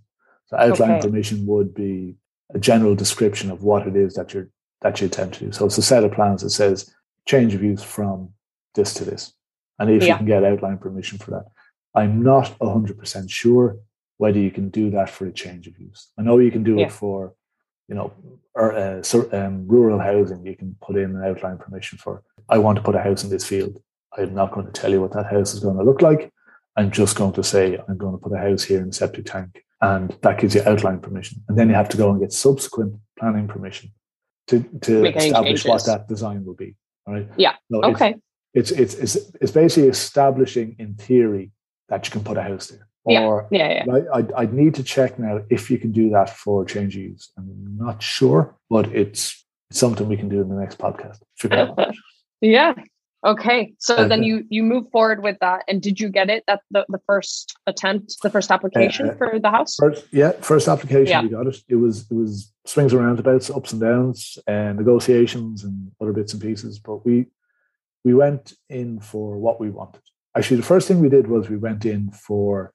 [0.48, 1.08] So outline Okay.
[1.08, 2.16] permission would be
[2.54, 4.50] a general description of what it is that you're
[4.82, 5.52] that you attempt to do.
[5.52, 6.94] So it's a set of plans that says
[7.26, 8.30] change of use from
[8.76, 9.34] this to this,
[9.80, 11.46] and if you can get outline permission for that,
[11.96, 13.78] I'm not hundred percent sure
[14.18, 16.12] whether you can do that for a change of use.
[16.18, 16.86] I know you can do Yeah.
[16.86, 17.34] it for,
[17.88, 18.14] you know,
[18.56, 19.02] or, uh,
[19.34, 20.46] um, rural housing.
[20.46, 22.24] You can put in an outline permission for.
[22.50, 23.82] I want to put a house in this field.
[24.18, 26.32] I'm not going to tell you what that house is going to look like.
[26.76, 29.26] I'm just going to say I'm going to put a house here in a septic
[29.26, 31.44] tank, and that gives you outline permission.
[31.48, 33.92] And then you have to go and get subsequent planning permission
[34.48, 36.76] to to Make establish what that design will be.
[37.06, 37.28] All right.
[37.38, 37.54] Yeah.
[37.72, 38.16] It's- Okay.
[38.54, 41.52] It's, it's it's it's basically establishing in theory
[41.90, 42.88] that you can put a house there.
[43.06, 43.24] Yeah.
[43.26, 43.84] Or Yeah.
[43.86, 43.94] Yeah.
[43.96, 47.32] I, I'd, I'd need to check now if you can do that for change use.
[47.38, 51.20] I'm not sure, but it's, it's something we can do in the next podcast.
[51.38, 51.96] Figure out.
[52.42, 52.74] Yeah.
[53.28, 53.74] Okay.
[53.80, 54.08] So Okay.
[54.08, 55.60] then you you move forward with that.
[55.68, 59.30] And did you get it that the, the first attempt, the first application Uh, for
[59.46, 59.76] the house?
[59.76, 61.24] First, yeah, first application Yeah.
[61.24, 61.58] we got it.
[61.68, 62.32] It was it was
[62.66, 66.80] swings and roundabouts, ups and downs, and negotiations and other bits and pieces.
[66.80, 67.16] But we
[68.06, 70.02] we went in for what we wanted.
[70.38, 72.74] Actually, the first thing we did was we went in for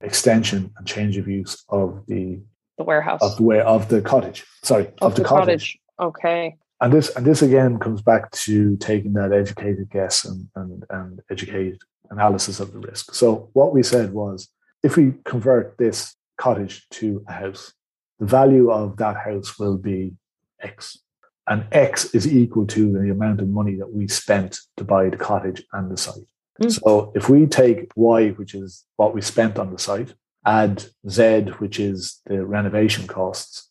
[0.00, 2.40] extension and change of use of the
[2.78, 3.22] The warehouse.
[3.22, 4.44] of the way of the cottage.
[4.64, 5.46] Sorry, of, Of the, the cottage.
[5.46, 5.78] cottage.
[6.00, 6.56] Okay.
[6.80, 11.20] And this and this again comes back to taking that educated guess and, and, and
[11.30, 11.78] educated
[12.10, 13.14] analysis of the risk.
[13.14, 14.48] So what we said was
[14.82, 17.72] if we convert this cottage to a house,
[18.18, 20.14] the value of that house will be
[20.60, 20.98] X.
[21.46, 25.16] And X is equal to the amount of money that we spent to buy the
[25.16, 26.28] cottage and the site.
[26.60, 26.72] Mm.
[26.72, 30.14] So if we take Y, which is what we spent on the site,
[30.46, 33.70] add Z, which is the renovation costs,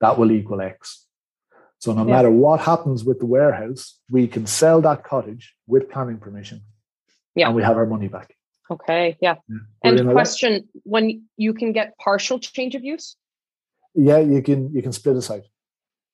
[0.00, 1.06] that will equal X.
[1.80, 2.14] So no Yeah.
[2.14, 6.60] matter what happens with the warehouse, we can sell that cottage with planning permission.
[7.34, 7.46] Yeah.
[7.46, 8.36] And we have our money back.
[8.70, 9.16] Okay.
[9.20, 9.36] Yeah.
[9.48, 9.58] Yeah.
[9.82, 13.16] And question when you can get partial change of use?
[13.94, 15.44] Yeah, you can you can split a site.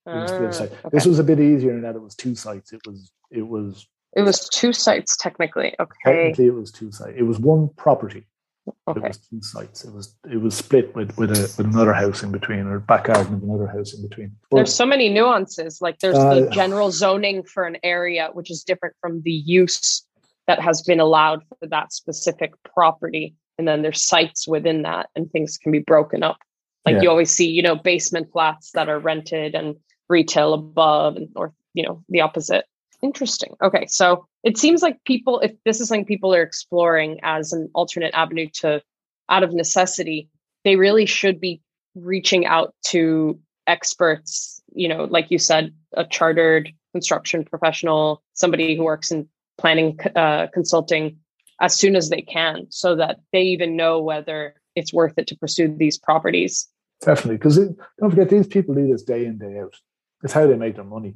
[0.07, 0.73] Split a Ah, site.
[0.73, 0.89] okay.
[0.93, 2.73] This was a bit easier in that it was two sites.
[2.73, 5.75] It was it was It was two sites technically.
[5.81, 5.99] Okay.
[6.05, 7.17] technically it was two sites.
[7.19, 8.27] It was one property.
[8.67, 9.85] It was two sites.
[9.85, 13.05] It was it was split with with, a, with another house in between or back
[13.05, 14.37] garden with another house in between.
[14.51, 15.81] But There's so many nuances.
[15.81, 20.05] Like there's the Uh, general zoning for an area, which is different from the use
[20.47, 23.35] that has been allowed for that specific property.
[23.59, 26.39] And then there's sites within that and things can be broken up.
[26.85, 27.03] Like Yeah.
[27.03, 29.77] you always see, you know, basement flats that are rented and
[30.09, 32.65] retail above and or you know the opposite
[33.03, 33.55] interesting.
[33.63, 37.69] Okay so it seems like people if this is something people are exploring as an
[37.75, 38.83] alternate avenue to
[39.29, 40.29] out of necessity
[40.65, 41.61] they really should be
[41.95, 48.85] reaching out to experts you know like you said a chartered construction professional somebody who
[48.85, 49.29] works in
[49.59, 51.19] planning uh, consulting
[51.61, 55.37] as soon as they can so that they even know whether it's worth it to
[55.37, 56.69] pursue these properties.
[57.01, 59.75] Definitely because don't forget these people do this day in day out.
[60.23, 61.15] It's how they make their money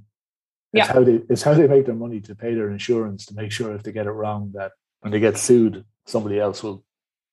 [0.72, 0.92] it's Yeah.
[0.92, 3.74] how they it's how they make their money to pay their insurance to make sure
[3.74, 6.84] if they get it wrong that when they get sued somebody else will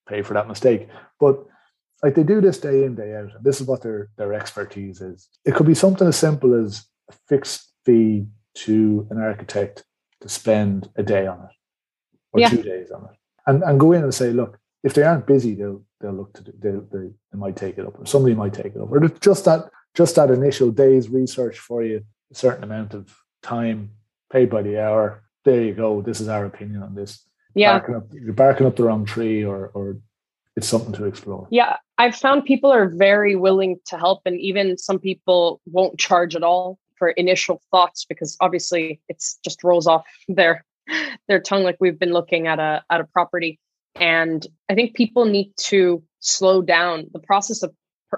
[0.07, 0.87] pay for that mistake
[1.19, 1.45] but
[2.03, 5.01] like they do this day in day out and this is what their their expertise
[5.01, 9.83] is it could be something as simple as a fixed fee to an architect
[10.21, 11.55] to spend a day on it
[12.33, 12.49] or Yeah.
[12.49, 13.15] two days on it
[13.47, 16.43] and and go in and say look if they aren't busy they'll they'll look to
[16.43, 18.99] do, they, they they might take it up or somebody might take it up or
[19.29, 23.03] just that just that initial day's research for you a certain amount of
[23.47, 23.91] time
[24.31, 25.23] paid by the hour.
[25.45, 26.01] There you go.
[26.01, 27.23] This is our opinion on this.
[27.55, 27.79] Yeah.
[27.79, 29.97] Barking up, you're barking up the wrong tree or or
[30.55, 31.47] it's something to explore.
[31.51, 36.35] Yeah, I've found people are very willing to help, and even some people won't charge
[36.35, 40.65] at all for initial thoughts because obviously it's just rolls off their
[41.27, 41.63] their tongue.
[41.63, 43.59] Like we've been looking at a at a property,
[43.95, 47.05] and I think people need to slow down.
[47.13, 47.73] The process of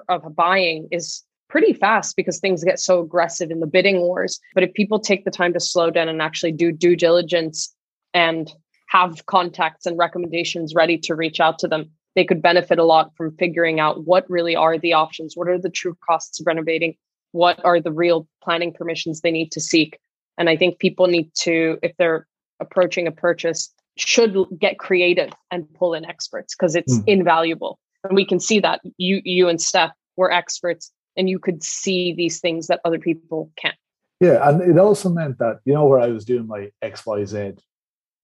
[0.08, 4.40] of buying is pretty fast because things get so aggressive in the bidding wars.
[4.54, 7.74] But if people take the time to slow down and actually do due diligence
[8.14, 8.52] and
[8.88, 13.16] have contacts and recommendations ready to reach out to them, they could benefit a lot
[13.16, 16.96] from figuring out what really are the options, what are the true costs of renovating,
[17.32, 20.00] what are the real planning permissions they need to seek.
[20.38, 22.28] And I think people need to, if they're
[22.60, 27.04] approaching a purchase, should get creative and pull in experts because it's Mm.
[27.08, 27.80] invaluable.
[28.04, 32.14] And we can see that you you and Steph were experts and you could see
[32.22, 33.76] these things that other people can't.
[34.22, 36.62] yeah and it also meant that you know where i was doing my
[36.92, 37.58] xyz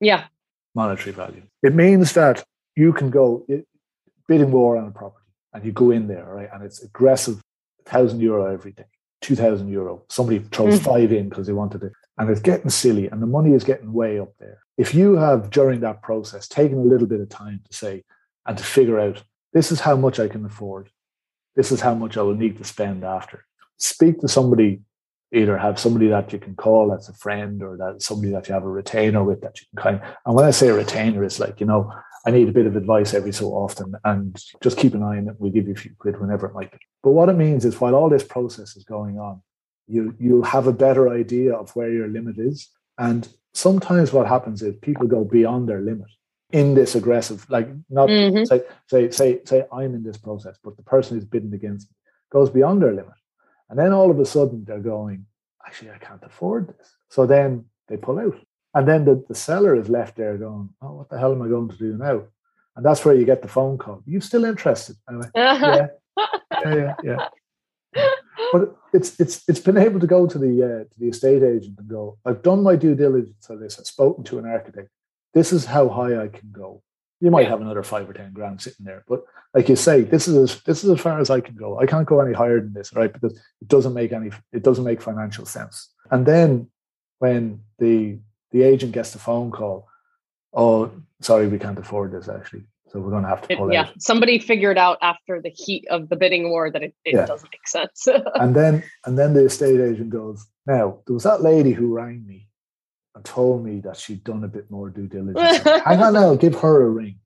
[0.02, 0.24] Yeah.
[0.82, 1.44] monetary value.
[1.68, 2.38] It means that
[2.84, 3.62] you can go it,
[4.30, 6.50] bidding war on a property and you go in there, right?
[6.54, 7.38] And it's aggressive,
[7.94, 8.90] thousand euro every day,
[9.26, 9.94] two thousand euro.
[10.18, 10.84] Somebody throws Mhm.
[10.92, 13.92] five in because they wanted it, and it's getting silly, and the money is getting
[14.02, 14.58] way up there.
[14.84, 17.94] If you have during that process taken a little bit of time to say
[18.46, 19.18] and to figure out
[19.56, 20.86] this is how much I can afford,
[21.56, 23.46] this is how much I will need to spend after.
[23.78, 24.82] Speak to somebody
[25.34, 28.54] either have somebody that you can call that's a friend or that somebody that you
[28.54, 31.40] have a retainer with that you can kind and when I say a retainer, it's
[31.40, 31.92] like, you know,
[32.26, 35.28] I need a bit of advice every so often and just keep an eye on
[35.28, 35.36] it.
[35.38, 36.80] We'll give you a few quid whenever it might be.
[37.04, 39.42] But what it means is while all this process is going on,
[39.88, 42.70] you you'll have a better idea of where your limit is.
[42.98, 46.08] And sometimes what happens is people go beyond their limit
[46.60, 48.48] in this aggressive, like not Mhm.
[48.48, 48.60] say
[48.92, 51.96] say say say I'm in this process, but the person who's bidding against me
[52.36, 53.20] goes beyond their limit.
[53.70, 55.26] And then all of a sudden they're going,
[55.66, 56.88] actually, I can't afford this.
[57.10, 58.38] So then they pull out.
[58.74, 61.48] And then the, the seller is left there going, oh, what the hell am I
[61.48, 62.18] going to do now?
[62.76, 64.02] And that's where you get the phone call.
[64.06, 64.96] You still interested?
[65.10, 65.88] Like, yeah,
[66.64, 68.10] yeah, yeah, yeah.
[68.54, 71.80] But it's it's it's been able to go to the uh, to the estate agent
[71.80, 73.80] and go, I've done my due diligence on this.
[73.80, 74.90] I've spoken to an architect.
[75.36, 76.82] This is how high I can go.
[77.22, 77.50] You might Yeah.
[77.50, 79.24] have another five or ten grand sitting there, but
[79.54, 81.80] like you say, this is as, this is as far as I can go.
[81.80, 83.12] I can't go any higher than this, right?
[83.12, 85.94] Because it doesn't make any it doesn't make financial sense.
[86.12, 86.70] And then
[87.20, 88.20] when the
[88.52, 89.88] the agent gets the phone call,
[90.54, 93.74] oh, sorry, we can't afford this actually, so we're going to have to pull It-
[93.74, 93.82] yeah.
[93.88, 94.02] out.
[94.02, 97.26] Somebody figured out after the heat of the bidding war that it, it Yeah.
[97.26, 98.08] doesn't make sense.
[98.36, 102.26] And then and then the estate agent goes, now there was that lady who rang
[102.26, 102.48] me
[103.16, 105.60] and told me that she'd done a bit more due diligence.
[105.64, 107.20] Hang on now, give her a ring.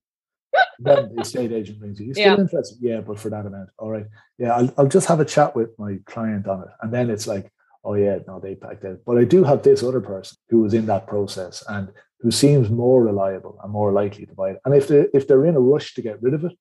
[0.80, 2.08] Then the estate agent rings you.
[2.08, 2.40] You still Yeah.
[2.40, 2.78] interested?
[2.82, 3.70] Yeah, but for that amount.
[3.78, 4.06] All right.
[4.38, 6.70] Yeah, I'll, I'll just have a chat with my client on it.
[6.82, 7.52] And then it's like,
[7.84, 9.00] oh yeah, no, they packed out.
[9.06, 11.90] But I do have this other person who was in that process and
[12.22, 14.62] who seems more reliable and more likely to buy it.
[14.66, 16.54] And if they if they're in a rush to get rid of it,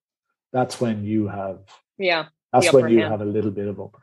[0.52, 1.60] that's when you have
[1.98, 2.26] yeah.
[2.52, 3.10] that's when you hand.
[3.10, 3.98] have a little bit of upper.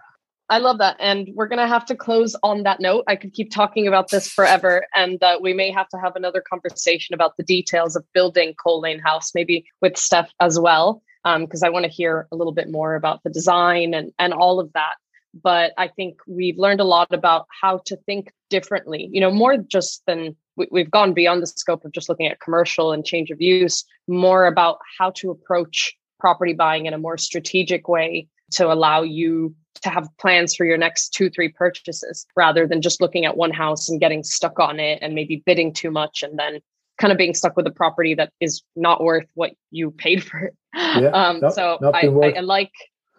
[0.48, 0.96] I love that.
[1.00, 3.04] And we're going to have to close on that note.
[3.08, 4.86] I could keep talking about this forever.
[4.96, 8.82] And uh, we may have to have another conversation about the details of building Coal
[8.82, 12.70] Lane House, maybe with Steph as well, because I want to hear a little bit
[12.70, 14.96] more about the design and, and all of that.
[15.34, 19.58] But I think we've learned a lot about how to think differently, you know, more
[19.58, 23.32] just than we, we've gone beyond the scope of just looking at commercial and change
[23.32, 28.72] of use, more about how to approach property buying in a more strategic way to
[28.72, 33.26] allow you to have plans for your next two, three purchases rather than just looking
[33.26, 36.60] at one house and getting stuck on it and maybe bidding too much and then
[36.98, 40.40] kind of being stuck with a property that is not worth what you paid for
[40.40, 40.56] it.
[40.74, 42.72] Yeah, um, not- so not I, been I, worth- I like,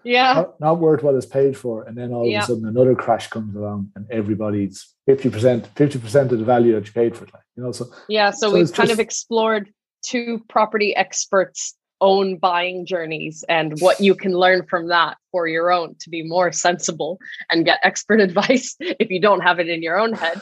[0.03, 0.35] Yeah.
[0.35, 1.83] Not, not worth what it's paid for.
[1.85, 2.39] And then all Yeah.
[2.39, 6.87] of a sudden another crash comes along and everybody's 50%, 50% of the value that
[6.87, 7.35] you paid for it.
[7.35, 8.31] Like, you know, so Yeah.
[8.31, 9.71] So, So we've kind of explored
[10.03, 15.71] two property experts' own buying journeys and what you can learn from that for your
[15.71, 17.19] own to be more sensible
[17.51, 20.41] and get expert advice if you don't have it in your own head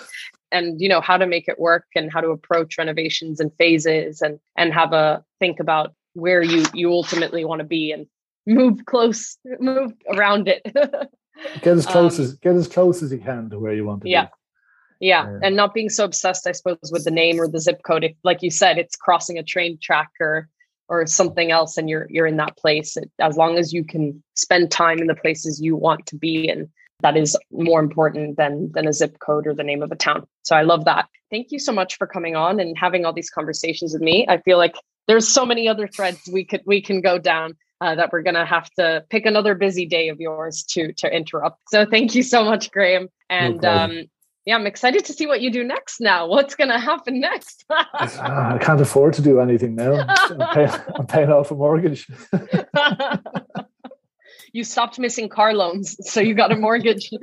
[0.51, 4.21] and you know how to make it work and how to approach renovations and phases
[4.21, 8.07] and and have a think about where you you ultimately want to be and
[8.47, 10.63] move close move around it
[11.63, 14.03] get as close Um, as get as close as you can to where you want
[14.03, 14.25] to Yeah.
[14.25, 14.29] be.
[15.01, 15.39] Yeah, Yeah.
[15.43, 18.05] and not being so obsessed, I suppose, with the name or the zip code.
[18.05, 20.49] If, like you said, it's crossing a train track or
[21.01, 22.97] or something else, and you're you're in that place.
[22.97, 26.49] It, as long as you can spend time in the places you want to be
[26.49, 26.71] in,
[27.01, 30.27] that is more important than than a zip code or the name of a town.
[30.43, 31.09] So I love that.
[31.31, 34.27] Thank you so much for coming on and having all these conversations with me.
[34.29, 34.77] I feel like
[35.07, 37.57] there's so many other threads we could we can go down.
[37.81, 41.59] Uh, that we're gonna have to pick another busy day of yours to to interrupt.
[41.69, 43.09] So thank you so much, Graham.
[43.29, 43.99] And problem.
[43.99, 44.05] um,
[44.47, 46.27] yeah, I'm excited to see what you do next now.
[46.35, 47.65] What's going to happen next?
[47.71, 50.07] Ah, I can't afford to do anything now.
[50.09, 52.09] I'm paying, I'm paying off a mortgage.
[54.55, 57.11] you stopped missing car loans, so you got a mortgage.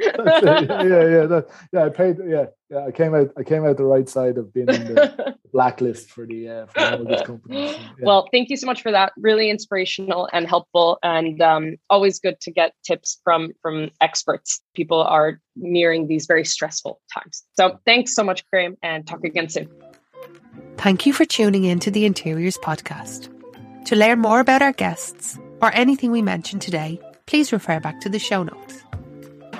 [0.91, 1.85] Yeah, yeah, that, yeah.
[1.85, 2.17] I paid.
[2.25, 2.85] Yeah, yeah.
[2.85, 3.31] I came out.
[3.37, 6.79] I came out the right side of being in the blacklist for the uh, for
[6.79, 7.75] the mortgage companies.
[7.77, 7.87] Yeah.
[8.01, 9.13] Well, thank you so much for that.
[9.17, 14.61] Really inspirational and helpful, and um, always good to get tips from from experts.
[14.75, 17.43] People are nearing these very stressful times.
[17.53, 19.69] So, thanks so much, Graham, and talk again soon.
[20.77, 23.29] Thank you for tuning in to the Interiors podcast.
[23.85, 26.99] To learn more about our guests or anything we mentioned today,
[27.31, 28.83] please refer back to the show notes.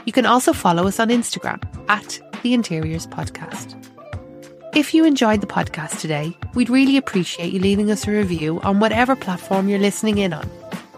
[0.03, 3.77] You can also follow us on Instagram at the Interiors Podcast.
[4.75, 8.81] If you enjoyed the podcast today, we'd really appreciate you leaving us a review on
[8.81, 10.49] whatever platform you're listening in on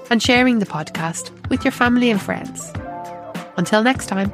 [0.10, 2.74] and sharing the podcast with your family and friends.
[3.56, 4.34] Until next time.